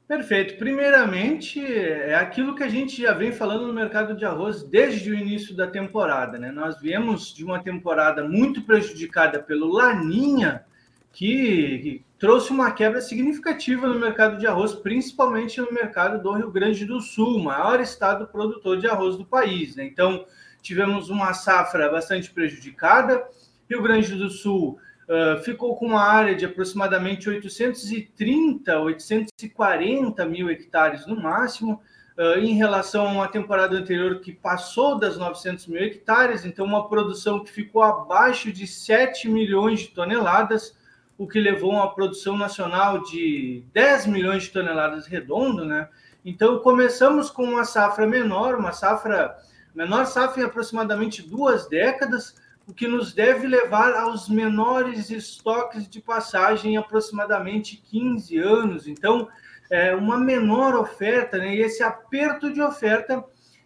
[0.08, 0.58] Perfeito.
[0.58, 5.14] Primeiramente, é aquilo que a gente já vem falando no mercado de arroz desde o
[5.14, 6.40] início da temporada.
[6.40, 6.50] Né?
[6.50, 10.64] Nós viemos de uma temporada muito prejudicada pelo Laninha,
[11.12, 16.86] que, trouxe uma quebra significativa no mercado de arroz, principalmente no mercado do Rio Grande
[16.86, 19.76] do Sul, maior estado produtor de arroz do país.
[19.76, 19.86] Né?
[19.86, 20.26] Então,
[20.62, 23.28] tivemos uma safra bastante prejudicada.
[23.70, 31.08] Rio Grande do Sul Uh, ficou com uma área de aproximadamente 830, 840 mil hectares
[31.08, 31.82] no máximo,
[32.18, 37.42] uh, em relação uma temporada anterior que passou das 900 mil hectares, então uma produção
[37.42, 40.76] que ficou abaixo de 7 milhões de toneladas,
[41.18, 45.88] o que levou a uma produção nacional de 10 milhões de toneladas redondo, né?
[46.24, 49.38] Então começamos com uma safra menor, uma safra
[49.74, 52.36] menor safra em aproximadamente duas décadas,
[52.68, 58.88] o que nos deve levar aos menores estoques de passagem em aproximadamente 15 anos.
[58.88, 59.30] Então,
[59.70, 61.56] é uma menor oferta, né?
[61.56, 63.24] E esse aperto de oferta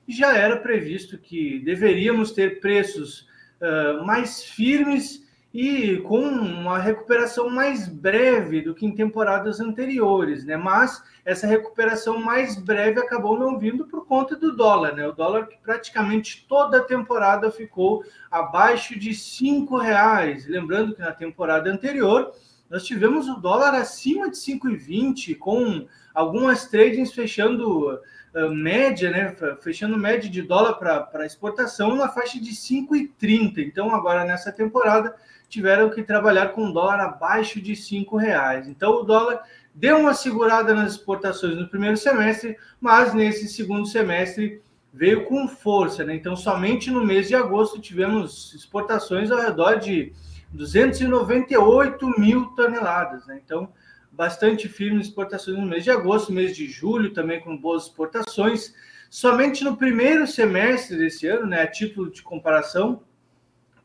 [0.08, 3.28] já era previsto que deveríamos ter preços
[3.60, 10.56] uh, mais firmes e com uma recuperação mais breve do que em temporadas anteriores, né?
[10.56, 15.06] Mas essa recuperação mais breve acabou não vindo por conta do dólar, né?
[15.06, 20.48] O dólar que praticamente toda a temporada ficou abaixo de cinco reais.
[20.48, 22.32] Lembrando que na temporada anterior
[22.70, 28.00] nós tivemos o dólar acima de 5,20, com algumas tradings fechando
[28.34, 29.36] uh, média, né?
[29.60, 33.58] Fechando média de dólar para exportação na faixa de 5,30.
[33.58, 35.14] Então, agora nessa temporada
[35.52, 38.70] tiveram que trabalhar com dólar abaixo de cinco reais.
[38.70, 39.44] Então o dólar
[39.76, 44.62] deu uma segurada nas exportações no primeiro semestre, mas nesse segundo semestre
[44.94, 46.06] veio com força.
[46.06, 46.16] Né?
[46.16, 50.14] Então somente no mês de agosto tivemos exportações ao redor de
[50.54, 53.28] 298 mil toneladas.
[53.28, 53.42] Né?
[53.44, 53.70] Então
[54.10, 58.74] bastante firme exportações no mês de agosto, mês de julho também com boas exportações.
[59.10, 63.04] Somente no primeiro semestre desse ano, né, a título de comparação,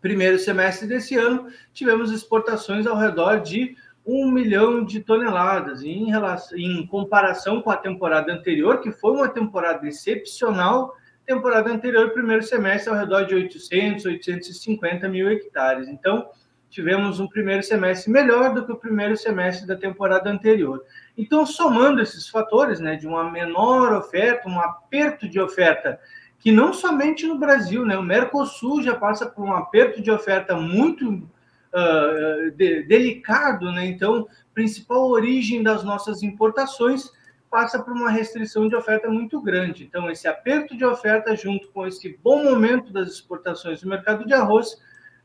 [0.06, 3.74] primeiro semestre desse ano, tivemos exportações ao redor de
[4.06, 9.28] um milhão de toneladas, em, relação, em comparação com a temporada anterior, que foi uma
[9.28, 10.94] temporada excepcional,
[11.26, 15.88] temporada anterior, primeiro semestre, ao redor de 800, 850 mil hectares.
[15.88, 16.30] Então,
[16.70, 20.84] tivemos um primeiro semestre melhor do que o primeiro semestre da temporada anterior.
[21.18, 25.98] Então, somando esses fatores, né, de uma menor oferta, um aperto de oferta
[26.38, 27.96] que não somente no Brasil, né?
[27.96, 33.86] O Mercosul já passa por um aperto de oferta muito uh, de, delicado, né?
[33.86, 37.10] Então, principal origem das nossas importações
[37.50, 39.84] passa por uma restrição de oferta muito grande.
[39.84, 44.34] Então, esse aperto de oferta, junto com esse bom momento das exportações do mercado de
[44.34, 44.76] arroz,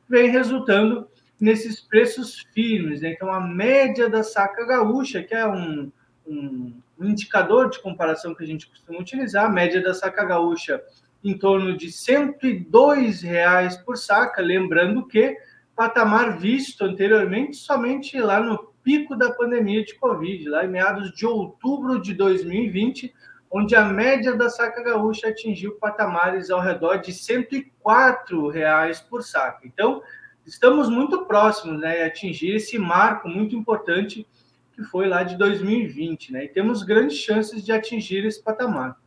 [0.07, 1.07] vem resultando
[1.39, 3.01] nesses preços firmes.
[3.01, 3.13] Né?
[3.13, 5.91] Então, a média da saca gaúcha, que é um,
[6.27, 10.81] um, indicador de comparação que a gente costuma utilizar, a média da saca gaúcha
[11.23, 15.37] em torno de 102 reais por saca, lembrando que
[15.75, 21.25] patamar visto anteriormente somente lá no pico da pandemia de Covid, lá em meados de
[21.25, 23.13] outubro de 2020,
[23.51, 29.67] onde a média da saca gaúcha atingiu patamares ao redor de 104 reais por saca.
[29.67, 30.01] Então,
[30.45, 34.25] estamos muito próximos né, a atingir esse marco muito importante
[34.73, 36.45] que foi lá de 2020, né?
[36.45, 38.97] E temos grandes chances de atingir esse patamar.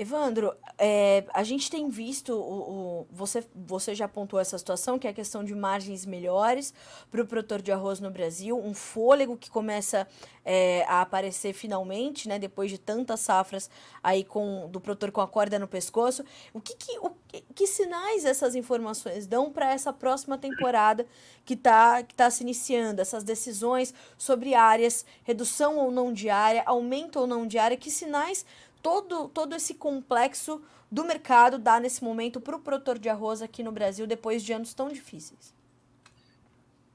[0.00, 5.06] Evandro, é, a gente tem visto, o, o, você, você já apontou essa situação, que
[5.06, 6.72] é a questão de margens melhores
[7.10, 10.08] para o produtor de arroz no Brasil, um fôlego que começa
[10.42, 13.68] é, a aparecer finalmente, né, depois de tantas safras
[14.02, 16.24] aí com, do produtor com a corda no pescoço.
[16.54, 17.10] O que, que, o,
[17.54, 21.06] que sinais essas informações dão para essa próxima temporada
[21.44, 23.02] que está que tá se iniciando?
[23.02, 27.90] Essas decisões sobre áreas, redução ou não de área, aumento ou não de área, que
[27.90, 28.46] sinais
[28.82, 30.60] todo, todo esse complexo
[30.90, 34.52] do mercado dá nesse momento para o produtor de arroz aqui no Brasil depois de
[34.52, 35.54] anos tão difíceis?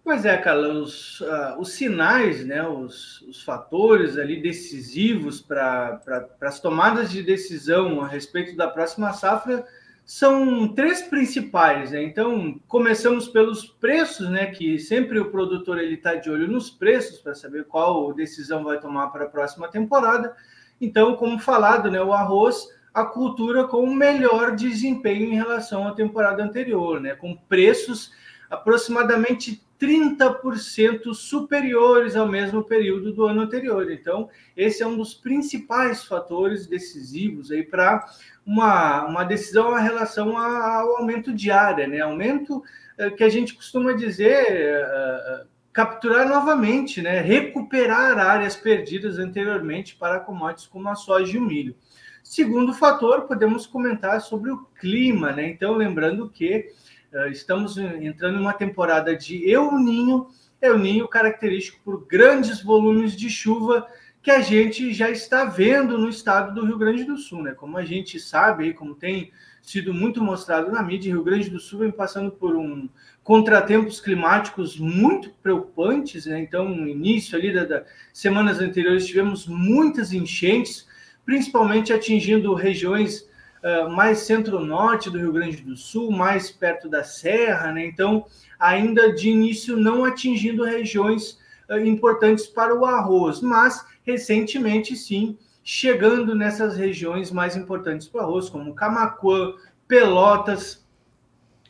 [0.03, 5.99] Pois é, Carla, os, uh, os sinais, né, os, os fatores ali decisivos para
[6.41, 9.65] as tomadas de decisão a respeito da próxima safra
[10.05, 11.89] são três principais.
[11.89, 12.03] Né?
[12.03, 17.33] Então, começamos pelos preços, né, que sempre o produtor está de olho nos preços para
[17.33, 20.35] saber qual decisão vai tomar para a próxima temporada.
[20.79, 25.93] Então, como falado, né, o arroz, a cultura com o melhor desempenho em relação à
[25.93, 28.11] temporada anterior, né, com preços
[28.49, 33.91] aproximadamente 30% superiores ao mesmo período do ano anterior.
[33.91, 38.05] Então, esse é um dos principais fatores decisivos aí para
[38.45, 41.99] uma, uma decisão em relação ao aumento de área, né?
[41.99, 42.63] Aumento
[42.97, 50.21] eh, que a gente costuma dizer uh, capturar novamente, né, recuperar áreas perdidas anteriormente para
[50.21, 51.75] commodities como a soja e o milho.
[52.23, 55.49] Segundo fator, podemos comentar sobre o clima, né?
[55.49, 56.71] Então, lembrando que
[57.11, 60.29] uh, estamos entrando em uma temporada de El Ninho,
[60.61, 63.85] El Ninho característico por grandes volumes de chuva
[64.23, 67.51] que a gente já está vendo no estado do Rio Grande do Sul, né?
[67.51, 69.29] Como a gente sabe, como tem
[69.61, 72.87] sido muito mostrado na mídia, Rio Grande do Sul vem passando por um
[73.25, 76.39] contratempos climáticos muito preocupantes, né?
[76.39, 80.87] Então, no início ali das da semanas anteriores tivemos muitas enchentes,
[81.25, 83.27] principalmente atingindo regiões
[83.63, 87.87] uh, mais centro-norte do Rio Grande do Sul, mais perto da serra, né?
[87.87, 88.27] Então,
[88.59, 96.35] ainda de início não atingindo regiões uh, importantes para o arroz, mas recentemente sim chegando
[96.35, 99.55] nessas regiões mais importantes para o arroz, como Camacuã,
[99.87, 100.84] Pelotas,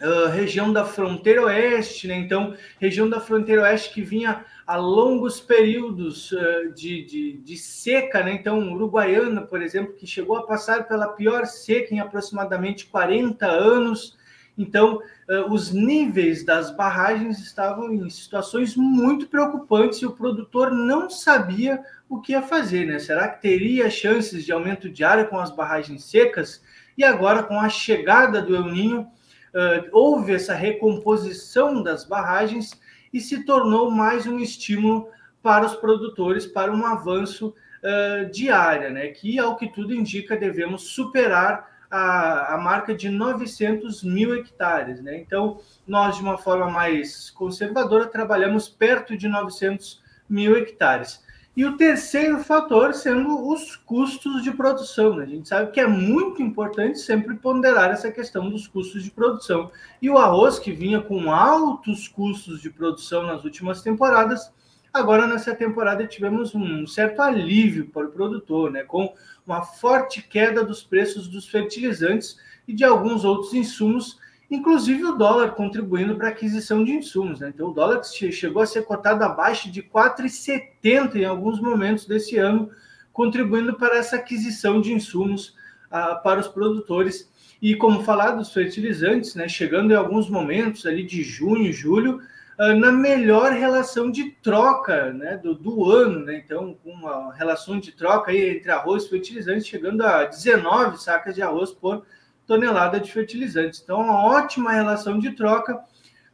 [0.01, 2.15] uh, região da fronteira oeste, né?
[2.15, 8.23] Então, região da fronteira oeste que vinha a longos períodos uh, de, de, de, seca,
[8.23, 8.33] né?
[8.33, 14.17] Então, Uruguaiana, por exemplo, que chegou a passar pela pior seca em aproximadamente 40 anos.
[14.57, 21.09] Então, uh, os níveis das barragens estavam em situações muito preocupantes e o produtor não
[21.09, 22.99] sabia o que ia fazer, né?
[22.99, 26.61] Será que teria chances de aumento de área com as barragens secas?
[26.97, 29.11] E agora, com a chegada do El Ninho,
[29.55, 32.79] uh, houve essa recomposição das barragens
[33.13, 35.09] e se tornou mais um estímulo
[35.41, 39.07] para os produtores para um avanço uh, né?
[39.07, 45.01] Que, ao que tudo indica, devemos superar a, a, marca de 900 mil hectares.
[45.01, 45.17] Né?
[45.17, 51.23] Então, nós, de uma forma mais conservadora, trabalhamos perto de 900 mil hectares.
[51.55, 55.15] E o terceiro fator sendo os custos de produção.
[55.15, 55.23] Né?
[55.23, 59.71] A gente sabe que é muito importante sempre ponderar essa questão dos custos de produção.
[60.01, 64.51] E o arroz, que vinha com altos custos de produção nas últimas temporadas,
[64.93, 68.83] agora nessa temporada tivemos um certo alívio para o produtor, né?
[68.83, 69.13] com
[69.47, 72.37] uma forte queda dos preços dos fertilizantes
[72.67, 74.19] e de alguns outros insumos
[74.49, 77.39] inclusive o dólar contribuindo para a aquisição de insumos.
[77.39, 77.51] Né?
[77.53, 82.69] Então, o dólar chegou a ser cotado abaixo de 4,70 em alguns momentos desse ano,
[83.11, 85.55] contribuindo para essa aquisição de insumos
[85.89, 87.31] ah, para os produtores.
[87.61, 92.21] E como falar dos fertilizantes, né, chegando em alguns momentos ali de junho, julho,
[92.57, 96.19] ah, na melhor relação de troca né, do, do ano.
[96.19, 96.41] Né?
[96.45, 101.33] Então, com uma relação de troca aí entre arroz e fertilizantes, chegando a 19 sacas
[101.33, 102.05] de arroz por
[102.45, 103.81] tonelada de fertilizantes.
[103.83, 105.83] Então, uma ótima relação de troca,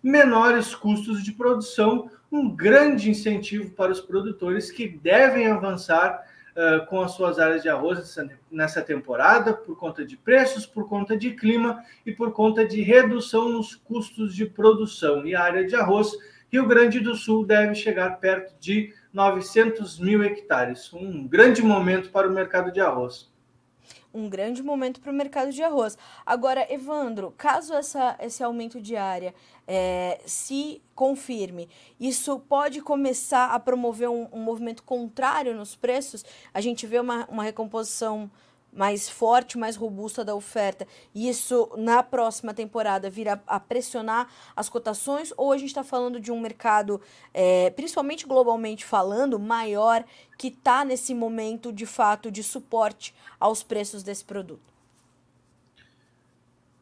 [0.01, 7.01] menores custos de produção, um grande incentivo para os produtores que devem avançar uh, com
[7.01, 8.15] as suas áreas de arroz
[8.49, 13.49] nessa temporada, por conta de preços, por conta de clima e por conta de redução
[13.49, 15.25] nos custos de produção.
[15.25, 16.11] E a área de arroz,
[16.49, 20.91] Rio Grande do Sul deve chegar perto de 900 mil hectares.
[20.93, 23.30] Um grande momento para o mercado de arroz
[24.13, 25.97] um grande momento para o mercado de arroz.
[26.25, 29.33] Agora, Evandro, caso essa, esse aumento de área
[29.67, 36.25] é, se confirme, isso pode começar a promover um, um movimento contrário nos preços?
[36.53, 38.29] A gente vê uma, uma recomposição
[38.71, 44.69] mais forte, mais robusta da oferta, e isso na próxima temporada vira a pressionar as
[44.69, 47.01] cotações, ou a gente está falando de um mercado,
[47.33, 50.05] é, principalmente globalmente falando, maior,
[50.37, 54.70] que está nesse momento de fato de suporte aos preços desse produto?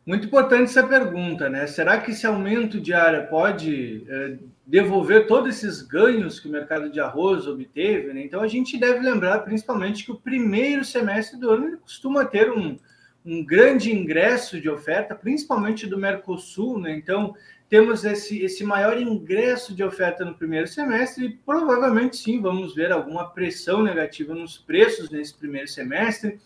[0.10, 1.68] Muito importante essa pergunta, né?
[1.68, 6.92] Será que esse aumento de área pode é, devolver todos esses ganhos que o mercado
[6.92, 8.12] de arroz obteve?
[8.12, 8.24] Né?
[8.24, 12.80] Então a gente deve lembrar principalmente que o primeiro semestre do ano costuma ter um,
[13.24, 16.92] um grande ingresso de oferta, principalmente do Mercosul, né?
[16.92, 17.36] Então
[17.70, 22.92] temos esse, esse maior ingresso de oferta no primeiro semestre e provavelmente sim vamos ver
[22.92, 26.40] alguma pressão negativa nos preços nesse primeiro semestre.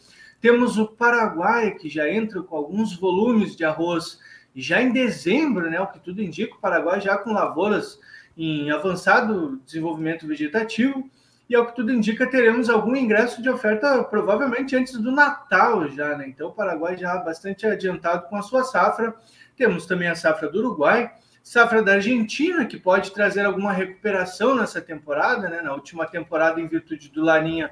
[0.44, 4.20] Temos o Paraguai, que já entra com alguns volumes de arroz
[4.54, 7.98] já em dezembro, né, o que tudo indica, o Paraguai já com lavouras
[8.36, 11.10] em avançado desenvolvimento vegetativo,
[11.50, 16.18] e ao que tudo indica, teremos algum ingresso de oferta provavelmente antes do Natal já,
[16.18, 16.28] né?
[16.28, 19.16] Então, o Paraguai já bastante adiantado com a sua safra.
[19.56, 21.10] Temos também a safra do Uruguai,
[21.42, 25.62] safra da Argentina, que pode trazer alguma recuperação nessa temporada, né?
[25.62, 27.72] Na última temporada, em virtude do Laninha,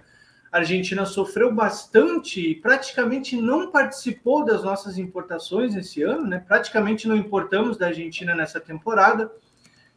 [0.51, 6.43] a Argentina sofreu bastante e praticamente não participou das nossas importações esse ano, né?
[6.45, 9.31] Praticamente não importamos da Argentina nessa temporada.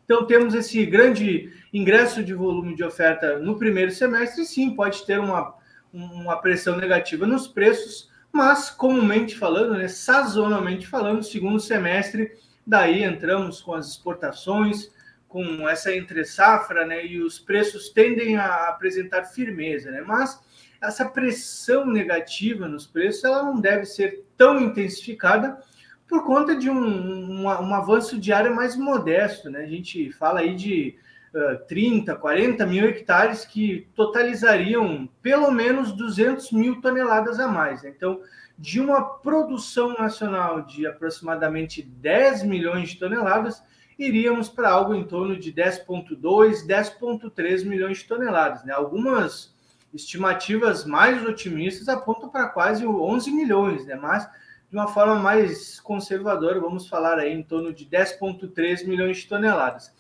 [0.05, 5.19] Então temos esse grande ingresso de volume de oferta no primeiro semestre, sim, pode ter
[5.19, 5.55] uma,
[5.93, 12.33] uma pressão negativa nos preços, mas comumente falando, né, sazonalmente falando, segundo semestre,
[12.65, 14.93] daí entramos com as exportações,
[15.35, 20.01] com essa entre safra, né, e os preços tendem a apresentar firmeza, né?
[20.01, 20.41] Mas
[20.81, 25.59] essa pressão negativa nos preços, ela não deve ser tão intensificada
[26.07, 29.65] por conta de um, um, um avanço diário mais modesto, né?
[29.65, 30.97] A gente fala aí de
[31.35, 37.83] uh, 30, 40 mil hectares que totalizariam pelo menos 200 mil toneladas a mais.
[37.83, 37.93] Né?
[37.97, 38.21] Então,
[38.57, 43.61] de uma produção nacional de aproximadamente 10 milhões de toneladas,
[43.99, 48.65] iríamos para algo em torno de 10,2, 10,3 milhões de toneladas.
[48.65, 48.73] Né?
[48.73, 49.55] Algumas
[49.93, 53.95] estimativas mais otimistas apontam para quase 11 milhões, né?
[53.95, 54.29] mas
[54.71, 59.93] de uma forma mais conservadora, vamos falar aí em torno de 10,3 milhões de toneladas.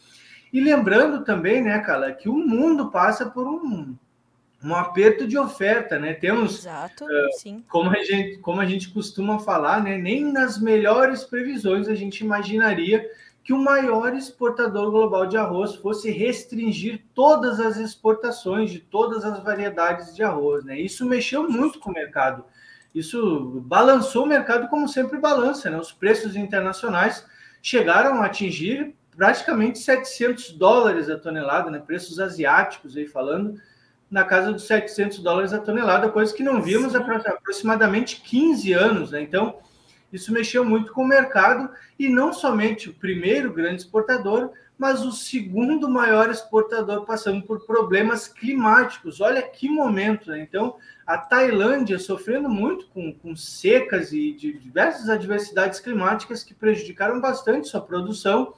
[0.52, 3.94] E lembrando também, né, Carla, que o mundo passa por um,
[4.64, 6.14] um aperto de oferta, né?
[6.14, 9.98] Temos, Exato, uh, como a gente como a gente costuma falar, né?
[9.98, 13.04] Nem nas melhores previsões a gente imaginaria
[13.44, 19.38] que o maior exportador global de arroz fosse restringir todas as exportações de todas as
[19.44, 20.64] variedades de arroz.
[20.64, 20.80] Né?
[20.80, 22.42] Isso mexeu muito com o mercado.
[22.94, 25.68] Isso balançou o mercado como sempre balança.
[25.68, 25.76] Né?
[25.76, 27.26] Os preços internacionais
[27.60, 31.78] chegaram a atingir praticamente 700 dólares a tonelada, né?
[31.78, 33.60] preços asiáticos aí falando,
[34.10, 39.10] na casa dos 700 dólares a tonelada, coisa que não vimos há aproximadamente 15 anos.
[39.10, 39.20] Né?
[39.20, 39.58] Então,
[40.16, 45.12] isso mexeu muito com o mercado e não somente o primeiro grande exportador, mas o
[45.12, 49.20] segundo maior exportador passando por problemas climáticos.
[49.20, 50.40] Olha que momento, né?
[50.40, 57.20] Então, a Tailândia sofrendo muito com, com secas e de diversas adversidades climáticas que prejudicaram
[57.20, 58.54] bastante sua produção.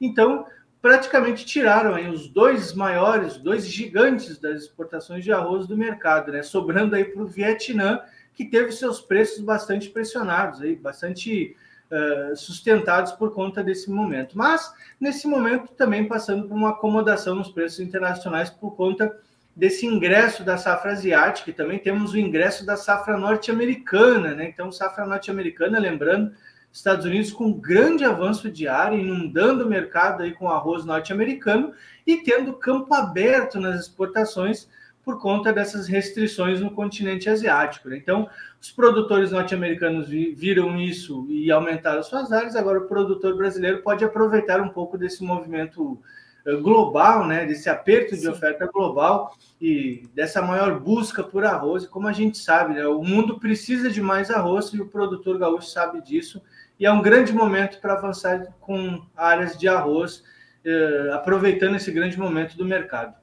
[0.00, 0.46] Então,
[0.80, 6.42] praticamente tiraram aí os dois maiores, dois gigantes das exportações de arroz do mercado, né?
[6.42, 8.00] Sobrando aí para o Vietnã,
[8.36, 11.56] que teve seus preços bastante pressionados, aí, bastante
[11.90, 14.36] uh, sustentados por conta desse momento.
[14.36, 14.70] Mas,
[15.00, 19.18] nesse momento, também passando por uma acomodação nos preços internacionais por conta
[19.56, 24.50] desse ingresso da safra asiática, e também temos o ingresso da safra norte-americana, né?
[24.50, 26.32] Então, safra norte-americana, lembrando,
[26.70, 31.72] Estados Unidos com grande avanço diário, inundando o mercado aí com arroz norte-americano
[32.06, 34.68] e tendo campo aberto nas exportações
[35.06, 37.88] por conta dessas restrições no continente asiático.
[37.88, 37.96] Né?
[37.96, 38.28] Então,
[38.60, 44.60] os produtores norte-americanos viram isso e aumentaram suas áreas, agora o produtor brasileiro pode aproveitar
[44.60, 45.96] um pouco desse movimento
[46.44, 48.30] eh, global, né, desse aperto de Sim.
[48.30, 49.32] oferta global
[49.62, 51.84] e dessa maior busca por arroz.
[51.84, 55.38] E como a gente sabe, né, o mundo precisa de mais arroz e o produtor
[55.38, 56.42] gaúcho sabe disso
[56.80, 60.24] e é um grande momento para avançar com áreas de arroz,
[60.64, 63.14] eh, aproveitando esse grande momento do mercado.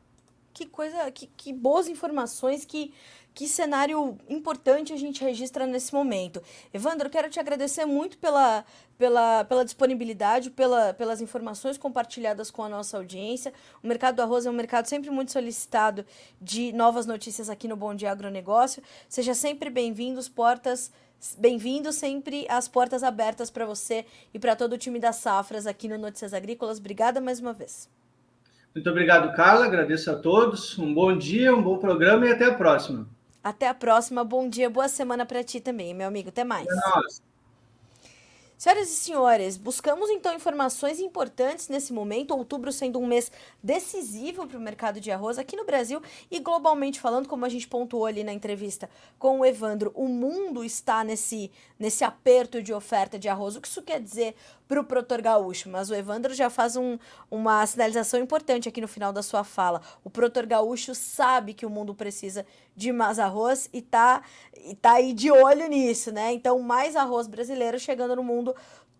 [0.53, 2.93] Que coisa, que, que boas informações, que,
[3.33, 6.41] que cenário importante a gente registra nesse momento.
[6.71, 8.63] Evandro, quero te agradecer muito pela,
[8.97, 13.51] pela, pela disponibilidade, pela, pelas informações compartilhadas com a nossa audiência.
[13.81, 16.05] O mercado do arroz é um mercado sempre muito solicitado
[16.39, 18.83] de novas notícias aqui no Bom Dia Agronegócio.
[19.09, 20.91] Seja sempre bem-vindo, portas
[21.37, 25.87] Bem-vindo sempre às portas abertas para você e para todo o time das Safras aqui
[25.87, 26.79] no Notícias Agrícolas.
[26.79, 27.87] Obrigada mais uma vez.
[28.73, 29.65] Muito obrigado, Carla.
[29.65, 30.77] Agradeço a todos.
[30.79, 33.07] Um bom dia, um bom programa e até a próxima.
[33.43, 34.23] Até a próxima.
[34.23, 36.29] Bom dia, boa semana para ti também, meu amigo.
[36.29, 36.67] Até mais.
[36.67, 37.21] É nóis.
[38.63, 43.29] Senhoras e senhores, buscamos então informações importantes nesse momento, outubro sendo um mês
[43.61, 46.01] decisivo para o mercado de arroz aqui no Brasil
[46.31, 50.63] e globalmente falando, como a gente pontuou ali na entrevista com o Evandro, o mundo
[50.63, 53.57] está nesse, nesse aperto de oferta de arroz.
[53.57, 54.33] O que isso quer dizer
[54.67, 55.69] para o produtor gaúcho?
[55.69, 56.97] Mas o Evandro já faz um,
[57.29, 59.81] uma sinalização importante aqui no final da sua fala.
[60.03, 62.45] O produtor gaúcho sabe que o mundo precisa
[62.75, 64.23] de mais arroz e tá,
[64.55, 66.33] e tá aí de olho nisso, né?
[66.33, 68.55] Então, mais arroz brasileiro chegando no mundo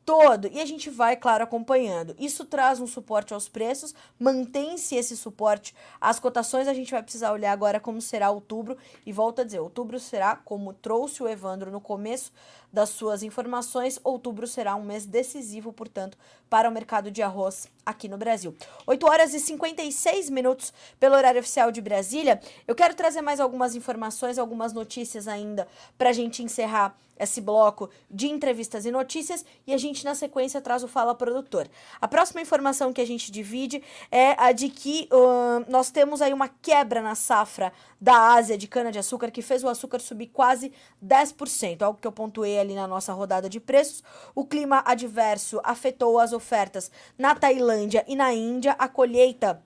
[0.06, 0.48] todo.
[0.48, 2.16] E a gente vai, claro, acompanhando.
[2.20, 6.68] Isso traz um suporte aos preços, mantém-se esse suporte às cotações.
[6.68, 8.78] A gente vai precisar olhar agora como será outubro.
[9.06, 12.32] E volto a dizer, outubro será, como trouxe o Evandro no começo
[12.74, 16.18] das suas informações, outubro será um mês decisivo, portanto,
[16.50, 18.56] para o mercado de arroz aqui no Brasil.
[18.88, 22.42] 8 horas e 56 minutos pelo horário oficial de Brasília.
[22.68, 25.68] Eu quero trazer mais algumas informações, algumas notícias ainda
[25.98, 30.62] para a gente encerrar esse bloco de entrevistas e notícias e a gente na sequência
[30.62, 31.70] traz o Fala Produtor.
[32.02, 36.34] A próxima informação que a gente divide é a de que uh, nós temos aí
[36.34, 37.72] uma quebra na safra
[38.02, 40.74] da Ásia de cana-de-açúcar que fez o açúcar subir quase
[41.06, 44.04] 10%, algo que eu pontuei ali na nossa rodada de preços.
[44.34, 48.76] O clima adverso afetou as ofertas na Tailândia e na Índia.
[48.80, 49.62] A colheita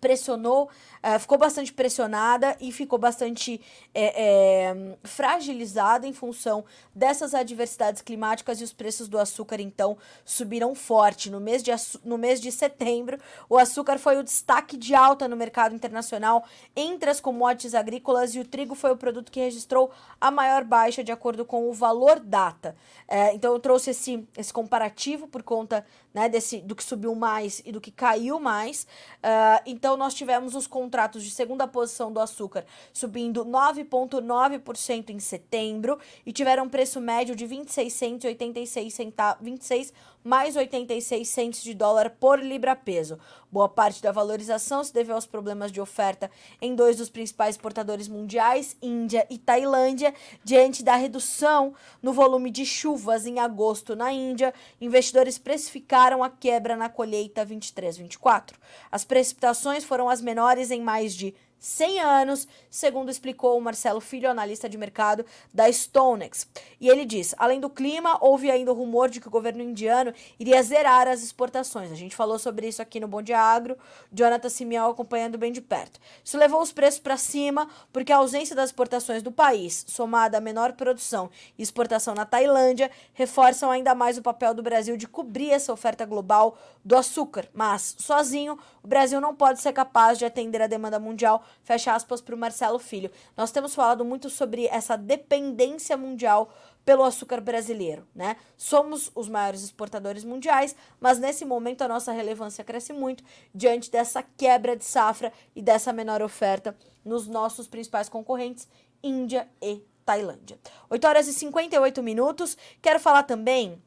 [0.00, 0.70] pressionou
[1.06, 3.60] Uh, ficou bastante pressionada e ficou bastante
[3.94, 10.74] é, é, fragilizada em função dessas adversidades climáticas e os preços do açúcar, então, subiram
[10.74, 11.30] forte.
[11.30, 11.70] No mês de,
[12.04, 16.44] no mês de setembro, o açúcar foi o destaque de alta no mercado internacional
[16.74, 21.04] entre as commodities agrícolas e o trigo foi o produto que registrou a maior baixa
[21.04, 22.74] de acordo com o valor data.
[23.06, 27.62] É, então, eu trouxe esse, esse comparativo por conta né, desse, do que subiu mais
[27.64, 28.88] e do que caiu mais.
[29.18, 35.18] Uh, então, nós tivemos os contratos contratos de segunda posição do açúcar subindo 9,9% em
[35.18, 39.92] setembro e tiveram preço médio de 26,86 centavos, 26
[40.26, 43.16] mais 86 centos de dólar por libra-peso.
[43.50, 46.28] Boa parte da valorização se deveu aos problemas de oferta
[46.60, 50.12] em dois dos principais exportadores mundiais, Índia e Tailândia,
[50.42, 51.72] diante da redução
[52.02, 54.52] no volume de chuvas em agosto na Índia.
[54.80, 58.54] Investidores precificaram a quebra na colheita 23-24.
[58.90, 64.30] As precipitações foram as menores em mais de 100 anos, segundo explicou o Marcelo Filho,
[64.30, 66.46] analista de mercado da Stonex.
[66.80, 70.12] E ele diz: além do clima, houve ainda o rumor de que o governo indiano
[70.38, 71.90] iria zerar as exportações.
[71.90, 73.76] A gente falou sobre isso aqui no Bom Dia Agro,
[74.12, 75.98] Jonathan Simeão acompanhando bem de perto.
[76.24, 80.40] Isso levou os preços para cima, porque a ausência das exportações do país, somada à
[80.40, 85.50] menor produção e exportação na Tailândia, reforçam ainda mais o papel do Brasil de cobrir
[85.50, 87.48] essa oferta global do açúcar.
[87.52, 92.20] Mas, sozinho, o Brasil não pode ser capaz de atender a demanda mundial fecha aspas
[92.20, 93.10] para o Marcelo Filho.
[93.36, 96.52] Nós temos falado muito sobre essa dependência mundial
[96.84, 98.36] pelo açúcar brasileiro, né?
[98.56, 104.22] Somos os maiores exportadores mundiais, mas nesse momento a nossa relevância cresce muito diante dessa
[104.22, 108.68] quebra de safra e dessa menor oferta nos nossos principais concorrentes,
[109.02, 110.58] Índia e Tailândia.
[110.88, 112.56] 8 horas e 58 minutos.
[112.80, 113.82] Quero falar também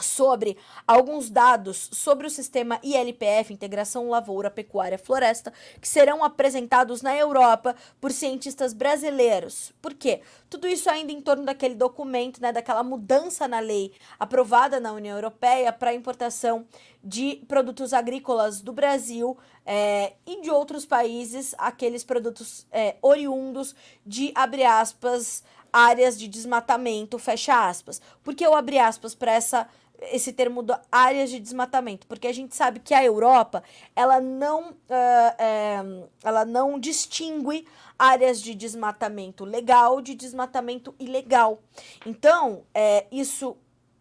[0.00, 7.16] sobre alguns dados sobre o sistema ILPF, Integração Lavoura, Pecuária Floresta, que serão apresentados na
[7.16, 9.72] Europa por cientistas brasileiros.
[9.82, 10.22] Por quê?
[10.48, 15.16] Tudo isso ainda em torno daquele documento, né, daquela mudança na lei aprovada na União
[15.16, 16.66] Europeia para a importação
[17.02, 19.36] de produtos agrícolas do Brasil
[19.66, 23.74] é, e de outros países, aqueles produtos é, oriundos
[24.06, 28.00] de, abre aspas, áreas de desmatamento, fecha aspas.
[28.22, 29.66] Por que eu abri aspas para essa
[30.10, 33.62] esse termo de áreas de desmatamento, porque a gente sabe que a Europa
[33.94, 34.74] ela não, uh,
[35.38, 35.80] é,
[36.22, 37.66] ela não distingue
[37.98, 41.62] áreas de desmatamento legal de desmatamento ilegal.
[42.04, 43.56] Então, é, isso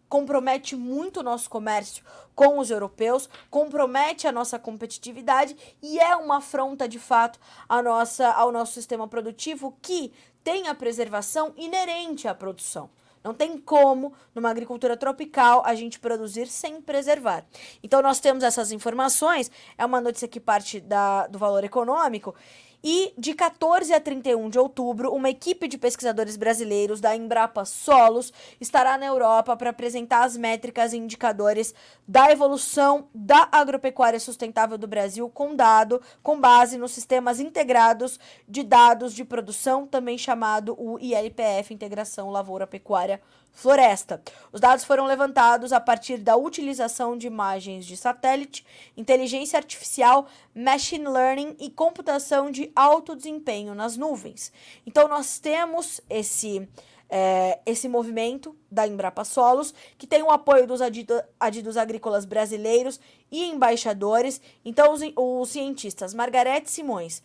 [0.10, 2.04] compromete muito o nosso comércio
[2.36, 7.40] com os europeus, compromete a nossa competitividade e é uma afronta de fato
[7.70, 10.12] a nossa, ao nosso sistema produtivo que
[10.44, 12.90] tem a preservação inerente à produção.
[13.24, 17.46] Não tem como, numa agricultura tropical, a gente produzir sem preservar.
[17.84, 22.34] Então, nós temos essas informações, é uma notícia que parte da, do valor econômico,
[22.84, 28.34] e de 14 a 31 de outubro, uma equipe de pesquisadores brasileiros da Embrapa Solos
[28.60, 31.74] estará na Europa para apresentar as métricas e indicadores
[32.08, 38.64] da evolução da agropecuária sustentável do Brasil com dado com base nos sistemas integrados de
[38.64, 43.22] dados de produção, também chamado o ILPF, Integração Lavoura Pecuária
[43.52, 44.22] Floresta.
[44.52, 51.08] Os dados foram levantados a partir da utilização de imagens de satélite, inteligência artificial, machine
[51.08, 54.52] learning e computação de alto desempenho nas nuvens.
[54.86, 56.68] Então, nós temos esse,
[57.10, 60.82] é, esse movimento da Embrapa Solos, que tem o apoio dos
[61.40, 63.00] adidos agrícolas brasileiros
[63.32, 64.42] e embaixadores.
[64.64, 67.22] Então, os, os cientistas Margarete Simões,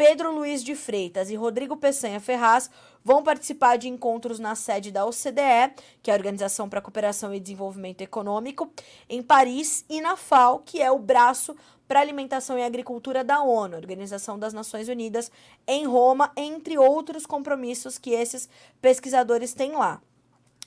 [0.00, 2.70] Pedro Luiz de Freitas e Rodrigo Peçanha Ferraz
[3.04, 7.34] vão participar de encontros na sede da OCDE, que é a Organização para a Cooperação
[7.34, 8.70] e Desenvolvimento Econômico,
[9.08, 11.56] em Paris, e na FAO, que é o braço
[11.88, 15.30] para Alimentação e Agricultura da ONU, Organização das Nações Unidas,
[15.66, 18.48] em Roma, entre outros compromissos que esses
[18.80, 20.00] pesquisadores têm lá.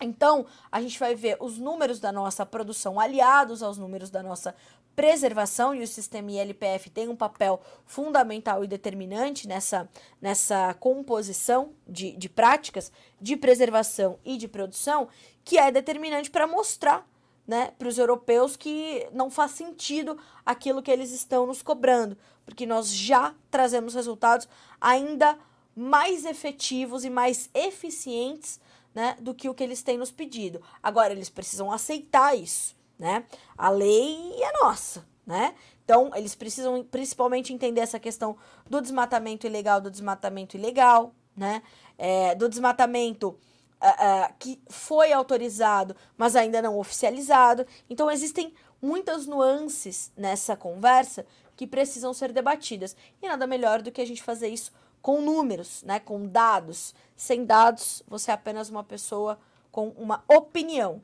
[0.01, 4.53] Então, a gente vai ver os números da nossa produção aliados aos números da nossa
[4.95, 9.89] preservação e o sistema ILPF tem um papel fundamental e determinante nessa,
[10.21, 15.07] nessa composição de, de práticas de preservação e de produção,
[15.43, 17.07] que é determinante para mostrar
[17.45, 22.65] né, para os europeus que não faz sentido aquilo que eles estão nos cobrando, porque
[22.65, 24.47] nós já trazemos resultados
[24.79, 25.37] ainda
[25.75, 28.59] mais efetivos e mais eficientes
[28.93, 30.61] né, do que o que eles têm nos pedido.
[30.81, 33.25] Agora, eles precisam aceitar isso né?
[33.57, 35.53] A lei é nossa, né?
[35.83, 38.37] Então, eles precisam principalmente entender essa questão
[38.69, 41.61] do desmatamento ilegal, do desmatamento ilegal, né?
[41.97, 47.67] É, do desmatamento uh, uh, que foi autorizado, mas ainda não oficializado.
[47.89, 51.25] Então, existem muitas nuances nessa conversa
[51.57, 52.95] que precisam ser debatidas.
[53.21, 55.99] E nada melhor do que a gente fazer isso com números, né?
[55.99, 56.95] Com dados.
[57.17, 59.37] Sem dados, você é apenas uma pessoa
[59.73, 61.01] com uma opinião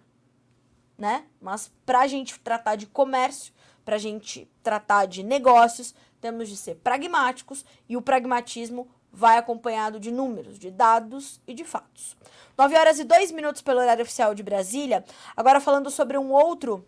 [1.00, 1.24] né?
[1.42, 3.54] Mas para a gente tratar de comércio,
[3.86, 10.00] para a gente tratar de negócios, temos de ser pragmáticos e o pragmatismo vai acompanhado
[10.00, 12.16] de números, de dados e de fatos.
[12.58, 15.04] 9 horas e 2 minutos pelo horário oficial de Brasília.
[15.36, 16.86] Agora falando sobre um outro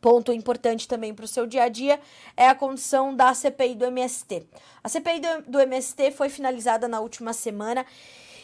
[0.00, 1.98] ponto importante também para o seu dia a dia
[2.36, 4.46] é a condição da CPI do MST.
[4.84, 7.86] A CPI do, do MST foi finalizada na última semana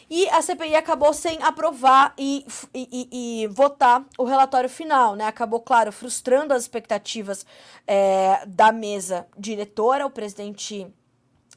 [0.09, 5.25] e a CPI acabou sem aprovar e, e, e, votar o relatório final, né?
[5.25, 7.45] Acabou, claro, frustrando as expectativas
[7.87, 10.05] é, da mesa diretora.
[10.05, 10.87] O presidente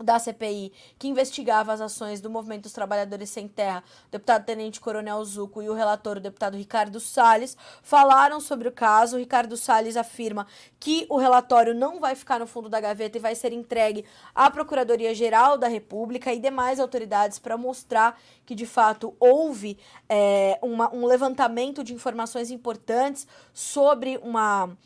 [0.02, 4.80] da CPI, que investigava as ações do Movimento dos Trabalhadores Sem Terra, o deputado Tenente
[4.80, 9.16] Coronel Zuco e o relator, o deputado Ricardo Salles, falaram sobre o caso.
[9.16, 10.46] O Ricardo Salles afirma
[10.78, 14.50] que o relatório não vai ficar no fundo da gaveta e vai ser entregue à
[14.50, 19.78] Procuradoria-Geral da República e demais autoridades para mostrar que, de fato, houve
[20.08, 24.76] é, uma, um levantamento de informações importantes sobre uma,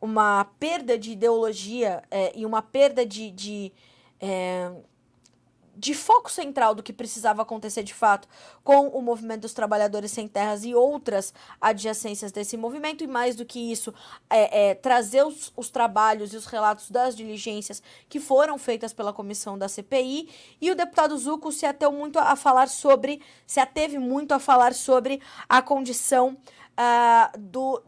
[0.00, 3.72] uma perda de ideologia é, e uma perda de, de
[4.24, 4.72] é,
[5.76, 8.26] de foco central do que precisava acontecer de fato
[8.62, 13.44] com o movimento dos trabalhadores sem terras e outras adjacências desse movimento, e mais do
[13.44, 13.92] que isso,
[14.30, 19.12] é, é, trazer os, os, trabalhos e os relatos das diligências que foram feitas pela
[19.12, 20.30] comissão da CPI.
[20.58, 24.72] E o deputado Zuco se ateu muito a falar sobre, se ateve muito a falar
[24.72, 26.38] sobre a condição
[26.78, 27.82] uh, do,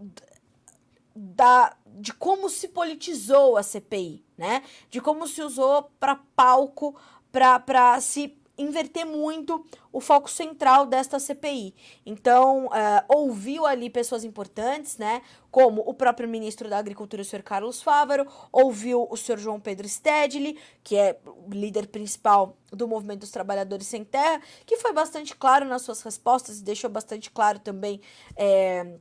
[1.14, 4.62] da, de como se politizou a CPI né?
[4.90, 6.94] De como se usou para palco
[7.30, 11.74] para se inverter muito o foco central desta CPI.
[12.04, 12.70] Então, uh,
[13.08, 15.22] ouviu ali pessoas importantes, né?
[15.50, 19.88] Como o próprio ministro da Agricultura, o senhor Carlos Fávaro, ouviu o senhor João Pedro
[19.88, 25.34] Stedley, que é o líder principal do Movimento dos Trabalhadores Sem Terra, que foi bastante
[25.36, 28.00] claro nas suas respostas e deixou bastante claro também.
[28.36, 28.96] É,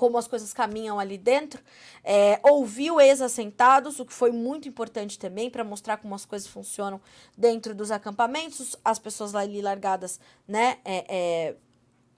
[0.00, 1.62] como as coisas caminham ali dentro,
[2.02, 6.98] é, ouviu ex-assentados, o que foi muito importante também para mostrar como as coisas funcionam
[7.36, 11.56] dentro dos acampamentos, as pessoas ali largadas, né, é, é,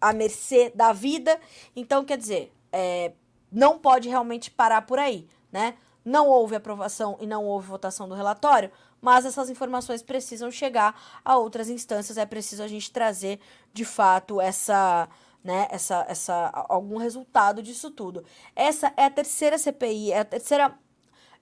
[0.01, 1.41] à mercê da vida.
[1.75, 3.15] Então, quer dizer, é,
[3.51, 5.75] não pode realmente parar por aí, né?
[6.05, 8.71] Não houve aprovação e não houve votação do relatório,
[9.01, 13.41] mas essas informações precisam chegar a outras instâncias, é preciso a gente trazer
[13.73, 15.09] de fato essa,
[15.43, 18.25] né, essa, essa algum resultado disso tudo.
[18.55, 20.79] Essa é a terceira CPI, é a terceira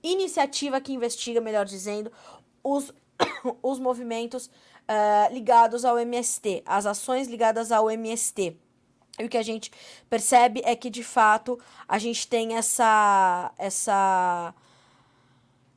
[0.03, 2.11] iniciativa que investiga, melhor dizendo,
[2.63, 2.93] os,
[3.63, 8.57] os movimentos uh, ligados ao MST, as ações ligadas ao MST.
[9.19, 9.71] E o que a gente
[10.09, 14.55] percebe é que, de fato, a gente tem essa, essa,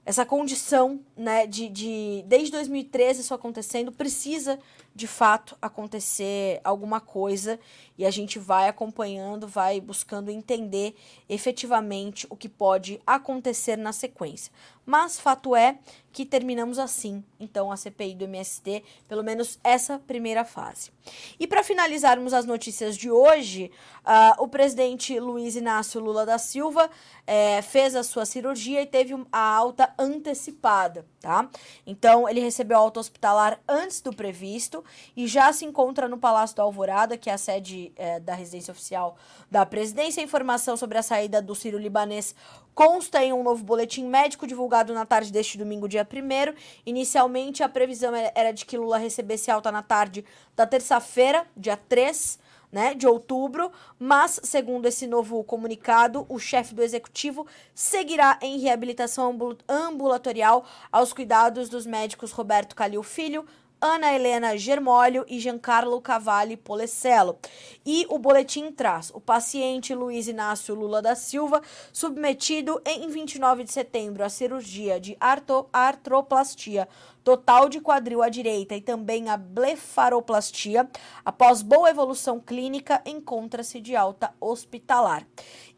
[0.06, 4.58] essa condição, né, de, de desde 2013 isso acontecendo, precisa
[4.96, 7.60] de fato acontecer alguma coisa
[7.98, 10.96] e a gente vai acompanhando, vai buscando entender
[11.30, 14.52] efetivamente o que pode acontecer na sequência.
[14.86, 15.78] Mas fato é
[16.12, 20.92] que terminamos assim, então, a CPI do MST, pelo menos essa primeira fase.
[21.40, 23.72] E para finalizarmos as notícias de hoje,
[24.06, 26.90] uh, o presidente Luiz Inácio Lula da Silva
[27.26, 31.50] é, fez a sua cirurgia e teve a alta antecipada, tá?
[31.88, 34.84] Então, ele recebeu a alta hospitalar antes do previsto
[35.16, 38.72] e já se encontra no Palácio da Alvorada, que é a sede é, da residência
[38.72, 39.18] oficial
[39.50, 40.22] da presidência.
[40.22, 42.36] A informação sobre a saída do Ciro Libanês
[42.74, 46.54] consta em um novo boletim médico divulgado na tarde deste domingo, dia 1.
[46.86, 50.24] Inicialmente, a previsão era de que Lula recebesse alta na tarde
[50.56, 52.40] da terça-feira, dia 3
[52.74, 59.38] né, de outubro, mas, segundo esse novo comunicado, o chefe do executivo seguirá em reabilitação
[59.70, 63.46] ambulatorial aos cuidados dos médicos Roberto Calil Filho,
[63.86, 67.38] Ana Helena Germólio e Giancarlo Cavalli Polecello.
[67.86, 71.62] E o boletim traz o paciente Luiz Inácio Lula da Silva,
[71.92, 76.88] submetido em 29 de setembro à cirurgia de artroplastia
[77.26, 80.90] total de quadril à direita e também a blefaroplastia,
[81.26, 85.28] após boa evolução clínica, encontra-se de alta hospitalar.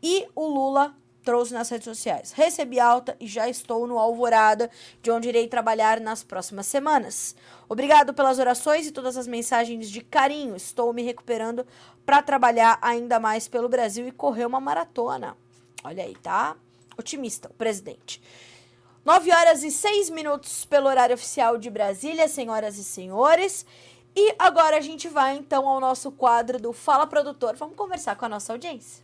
[0.03, 0.95] E o Lula
[1.26, 2.32] trouxe nas redes sociais.
[2.32, 4.69] Recebi alta e já estou no Alvorada,
[5.01, 7.36] de onde irei trabalhar nas próximas semanas.
[7.67, 10.55] Obrigado pelas orações e todas as mensagens de carinho.
[10.55, 11.65] Estou me recuperando
[12.05, 15.36] para trabalhar ainda mais pelo Brasil e correr uma maratona.
[15.84, 16.55] Olha aí, tá?
[16.97, 18.21] Otimista, o presidente.
[19.03, 23.65] 9 horas e 6 minutos pelo horário oficial de Brasília, senhoras e senhores.
[24.15, 27.55] E agora a gente vai então ao nosso quadro do Fala Produtor.
[27.55, 29.03] Vamos conversar com a nossa audiência.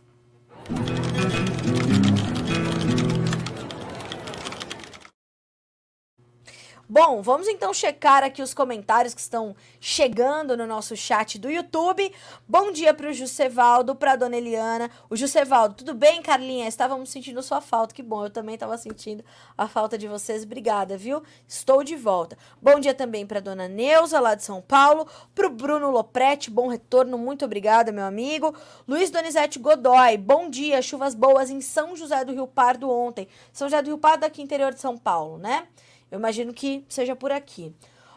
[6.94, 12.12] Bom, vamos então checar aqui os comentários que estão chegando no nosso chat do YouTube.
[12.46, 14.90] Bom dia para o Juscevaldo, para a dona Eliana.
[15.08, 16.68] O Juscevaldo, tudo bem, Carlinha?
[16.68, 19.24] Estávamos sentindo sua falta, que bom, eu também estava sentindo
[19.56, 20.42] a falta de vocês.
[20.42, 21.22] Obrigada, viu?
[21.48, 22.36] Estou de volta.
[22.60, 25.08] Bom dia também para dona Neuza, lá de São Paulo.
[25.34, 28.54] Para o Bruno Lopretti, bom retorno, muito obrigada, meu amigo.
[28.86, 33.26] Luiz Donizete Godoy, bom dia, chuvas boas em São José do Rio Pardo ontem.
[33.50, 35.66] São José do Rio Pardo, aqui interior de São Paulo, né?
[36.12, 37.74] Eu imagino que seja por aqui.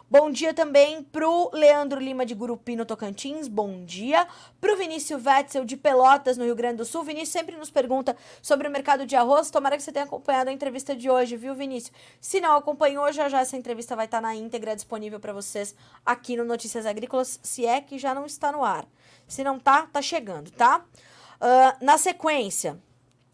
[0.08, 3.48] Bom dia também pro Leandro Lima de Gurupi, no Tocantins.
[3.48, 4.28] Bom dia.
[4.60, 7.02] Pro Vinícius Wetzel de Pelotas, no Rio Grande do Sul.
[7.02, 9.50] Vinícius sempre nos pergunta sobre o mercado de arroz.
[9.50, 11.90] Tomara que você tenha acompanhado a entrevista de hoje, viu, Vinícius?
[12.20, 15.74] Se não acompanhou, já já essa entrevista vai estar na íntegra disponível para vocês
[16.04, 18.86] aqui no Notícias Agrícolas, se é que já não está no ar.
[19.26, 20.84] Se não tá, tá chegando, tá?
[21.40, 22.78] Uh, na sequência,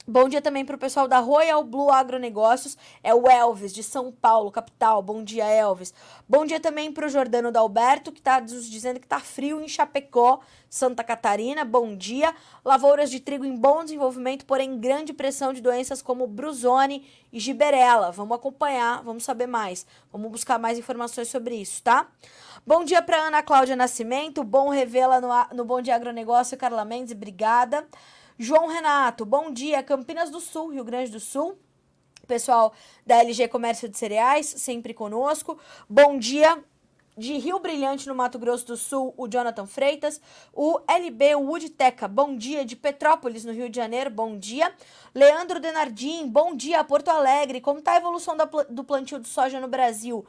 [0.06, 4.10] Bom dia também para o pessoal da Royal Blue Agronegócios, é o Elvis, de São
[4.10, 5.00] Paulo, capital.
[5.00, 5.94] Bom dia, Elvis.
[6.28, 10.40] Bom dia também para o Jordano Dalberto, que está dizendo que está frio em Chapecó,
[10.68, 11.64] Santa Catarina.
[11.64, 12.34] Bom dia.
[12.64, 18.10] Lavouras de trigo em bom desenvolvimento, porém grande pressão de doenças como Bruzone e Giberela.
[18.10, 19.86] Vamos acompanhar, vamos saber mais.
[20.10, 22.08] Vamos buscar mais informações sobre isso, tá?
[22.66, 27.14] Bom dia para Ana Cláudia Nascimento, bom revê-la no, no Bom Dia Agronegócio, Carla Mendes,
[27.14, 27.86] obrigada.
[28.38, 29.82] João Renato, bom dia.
[29.82, 31.58] Campinas do Sul, Rio Grande do Sul.
[32.26, 32.72] Pessoal
[33.06, 35.58] da LG Comércio de Cereais, sempre conosco.
[35.88, 36.62] Bom dia
[37.16, 40.20] de Rio Brilhante, no Mato Grosso do Sul, o Jonathan Freitas.
[40.52, 42.64] O LB Woodteca, bom dia.
[42.64, 44.72] De Petrópolis, no Rio de Janeiro, bom dia.
[45.14, 46.82] Leandro Denardim, bom dia.
[46.84, 48.34] Porto Alegre, como está a evolução
[48.70, 50.24] do plantio de soja no Brasil?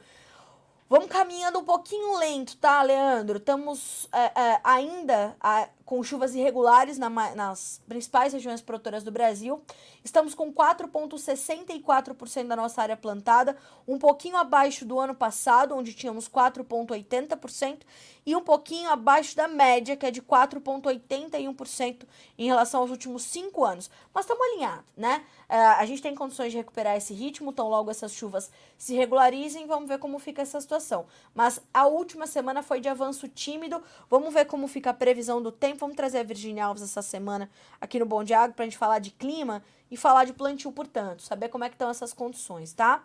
[0.88, 3.38] Vamos caminhando um pouquinho lento, tá, Leandro?
[3.38, 9.62] Estamos é, é, ainda a, com chuvas irregulares na, nas principais regiões produtoras do Brasil.
[10.02, 13.56] Estamos com 4,64% da nossa área plantada,
[13.86, 17.80] um pouquinho abaixo do ano passado, onde tínhamos 4,80%,
[18.26, 22.06] e um pouquinho abaixo da média, que é de 4,81%
[22.38, 23.90] em relação aos últimos cinco anos.
[24.14, 25.22] Mas estamos alinhados, né?
[25.48, 29.66] Uh, a gente tem condições de recuperar esse ritmo, então logo essas chuvas se regularizem,
[29.66, 31.06] vamos ver como fica essa situação.
[31.34, 33.82] Mas a última semana foi de avanço tímido.
[34.08, 35.73] Vamos ver como fica a previsão do tempo.
[35.78, 37.50] Vamos trazer a Virginia Alves essa semana
[37.80, 41.22] aqui no Bom de Água pra gente falar de clima e falar de plantio, portanto,
[41.22, 43.04] saber como é que estão essas condições, tá?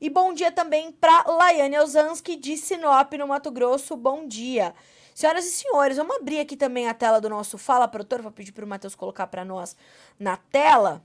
[0.00, 3.96] E bom dia também para Laiane Ozanski de Sinop, no Mato Grosso.
[3.96, 4.74] Bom dia.
[5.14, 8.20] Senhoras e senhores, vamos abrir aqui também a tela do nosso Fala Produtor.
[8.20, 9.74] Vou pedir para o Matheus colocar para nós
[10.18, 11.02] na tela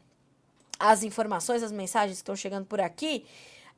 [0.77, 3.25] as informações, as mensagens que estão chegando por aqui.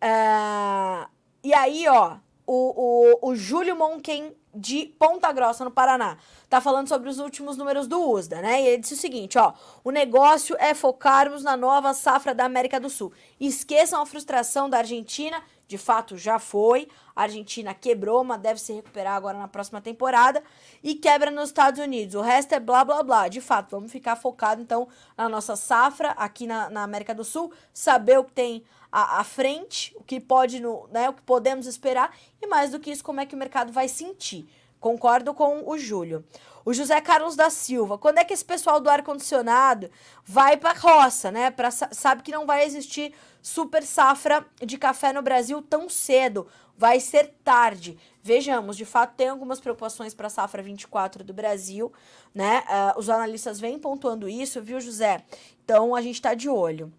[0.02, 1.08] Uh,
[1.44, 6.18] e aí, ó, o, o, o Júlio Monken de Ponta Grossa, no Paraná.
[6.50, 8.62] Tá falando sobre os últimos números do USDA, né?
[8.62, 12.80] E ele disse o seguinte, ó, o negócio é focarmos na nova safra da América
[12.80, 13.12] do Sul.
[13.40, 16.88] Esqueçam a frustração da Argentina, de fato já foi.
[17.16, 20.44] A Argentina quebrou, mas deve se recuperar agora na próxima temporada
[20.84, 22.16] e quebra nos Estados Unidos.
[22.16, 23.28] O resto é blá blá blá.
[23.28, 24.88] De fato, vamos ficar focado então
[25.18, 29.24] na nossa safra aqui na, na América do Sul, saber o que tem à, à
[29.24, 33.04] frente, o que pode, no, né, o que podemos esperar e mais do que isso,
[33.04, 34.48] como é que o mercado vai sentir.
[34.84, 36.26] Concordo com o Júlio.
[36.66, 39.90] O José Carlos da Silva, quando é que esse pessoal do ar-condicionado
[40.26, 41.50] vai para roça, né?
[41.50, 46.48] Pra, sabe que não vai existir super safra de café no Brasil tão cedo.
[46.78, 47.98] Vai ser tarde.
[48.22, 51.94] Vejamos, de fato, tem algumas preocupações para a safra 24 do Brasil,
[52.36, 52.66] né?
[52.68, 55.24] Uh, os analistas vêm pontuando isso, viu, José?
[55.64, 56.92] Então a gente está de olho.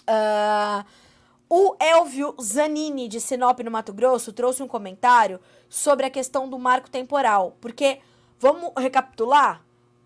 [0.00, 0.84] Uh,
[1.48, 5.38] o Elvio Zanini, de Sinop, no Mato Grosso, trouxe um comentário
[5.74, 7.56] sobre a questão do marco temporal.
[7.60, 7.98] Porque,
[8.38, 9.60] vamos recapitular?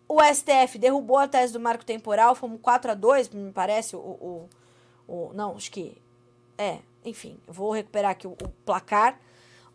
[0.08, 3.98] O STF derrubou a tese do marco temporal, fomos 4 a 2 me parece, o,
[3.98, 4.48] o,
[5.06, 6.00] o não, acho que,
[6.56, 9.20] é, enfim, vou recuperar aqui o, o placar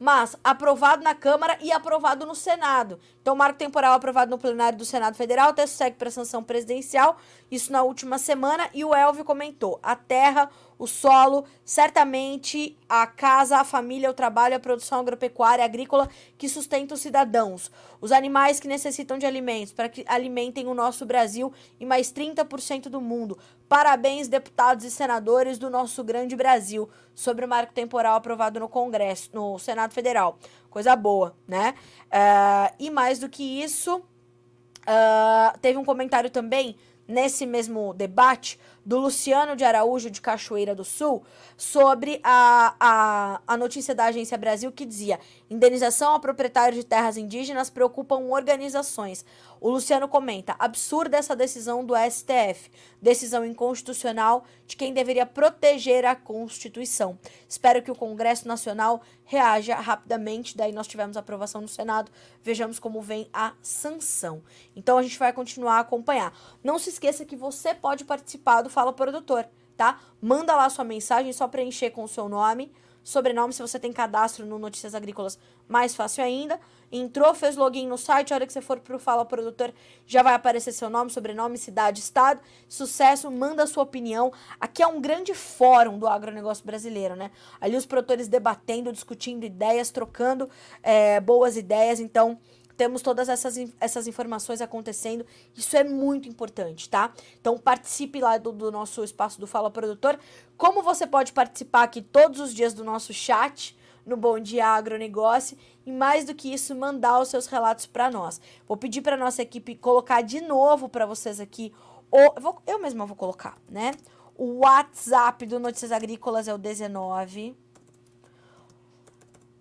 [0.04, 3.00] mas aprovado na Câmara e aprovado no Senado.
[3.22, 7.16] Então, marco temporal aprovado no plenário do Senado Federal, o texto segue para sanção presidencial,
[7.50, 13.58] isso na última semana, e o Elvio comentou: a terra, o solo, certamente a casa,
[13.58, 17.72] a família, o trabalho, a produção agropecuária, agrícola que sustenta os cidadãos,
[18.02, 22.90] os animais que necessitam de alimentos para que alimentem o nosso Brasil e mais 30%
[22.90, 23.38] do mundo.
[23.68, 29.30] Parabéns, deputados e senadores do nosso grande Brasil, sobre o marco temporal aprovado no Congresso,
[29.34, 30.38] no Senado Federal.
[30.70, 31.74] Coisa boa, né?
[32.06, 36.76] Uh, e mais do que isso, uh, teve um comentário também
[37.08, 41.24] nesse mesmo debate do Luciano de Araújo de Cachoeira do Sul
[41.56, 45.20] sobre a, a, a notícia da Agência Brasil que dizia
[45.50, 49.26] indenização a proprietários de terras indígenas preocupam organizações.
[49.62, 52.70] O Luciano comenta, absurda essa decisão do STF,
[53.02, 57.18] decisão inconstitucional de quem deveria proteger a Constituição.
[57.48, 62.12] Espero que o Congresso Nacional reaja rapidamente, daí nós tivemos aprovação no Senado,
[62.42, 64.44] vejamos como vem a sanção.
[64.76, 66.38] Então a gente vai continuar a acompanhar.
[66.62, 69.48] Não se esqueça que você pode participar do Fala Produtor,
[69.78, 70.00] tá?
[70.20, 72.72] Manda lá sua mensagem, só preencher com o seu nome,
[73.04, 76.60] sobrenome, se você tem cadastro no Notícias Agrícolas, mais fácil ainda.
[76.92, 79.74] Entrou, fez login no site, a hora que você for pro Fala Produtor,
[80.06, 82.40] já vai aparecer seu nome, sobrenome, cidade, estado.
[82.68, 84.32] Sucesso, manda a sua opinião.
[84.60, 87.32] Aqui é um grande fórum do agronegócio brasileiro, né?
[87.60, 90.50] Ali os produtores debatendo, discutindo ideias, trocando
[90.82, 92.00] é, boas ideias.
[92.00, 92.40] Então,
[92.76, 95.26] temos todas essas, essas informações acontecendo.
[95.56, 97.14] Isso é muito importante, tá?
[97.40, 100.20] Então participe lá do, do nosso espaço do Fala Produtor.
[100.58, 105.58] Como você pode participar aqui todos os dias do nosso chat no Bom Dia Agronegócio
[105.86, 108.40] e mais do que isso, mandar os seus relatos para nós.
[108.68, 111.74] Vou pedir para nossa equipe colocar de novo para vocês aqui
[112.12, 113.92] o eu, vou, eu mesma vou colocar, né?
[114.36, 117.56] O WhatsApp do Notícias Agrícolas é o 19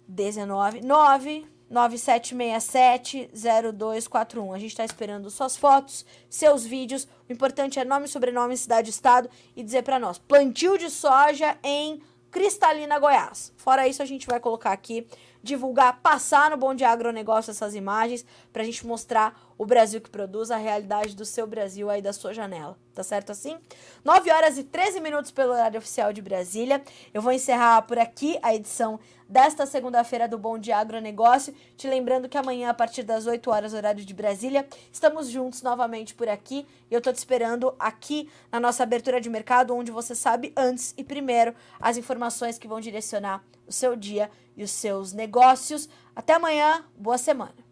[0.07, 4.55] 19 9 9767-0241.
[4.55, 7.09] A gente está esperando suas fotos, seus vídeos.
[7.29, 12.03] O importante é nome, sobrenome, cidade, estado e dizer para nós: plantio de soja em
[12.31, 13.53] Cristalina, Goiás.
[13.57, 15.07] Fora isso, a gente vai colocar aqui,
[15.43, 20.11] divulgar, passar no Bom de Agronegócio essas imagens para a gente mostrar o Brasil que
[20.11, 22.77] produz, a realidade do seu Brasil aí da sua janela.
[22.93, 23.57] Tá certo assim?
[24.05, 26.83] 9 horas e 13 minutos pelo horário oficial de Brasília.
[27.15, 28.99] Eu vou encerrar por aqui a edição
[29.29, 31.55] desta segunda-feira do Bom Dia Agronegócio.
[31.77, 36.13] Te lembrando que amanhã, a partir das 8 horas, horário de Brasília, estamos juntos novamente
[36.13, 36.67] por aqui.
[36.91, 40.93] E eu tô te esperando aqui na nossa abertura de mercado, onde você sabe antes
[40.99, 45.89] e primeiro as informações que vão direcionar o seu dia e os seus negócios.
[46.17, 47.72] Até amanhã, boa semana!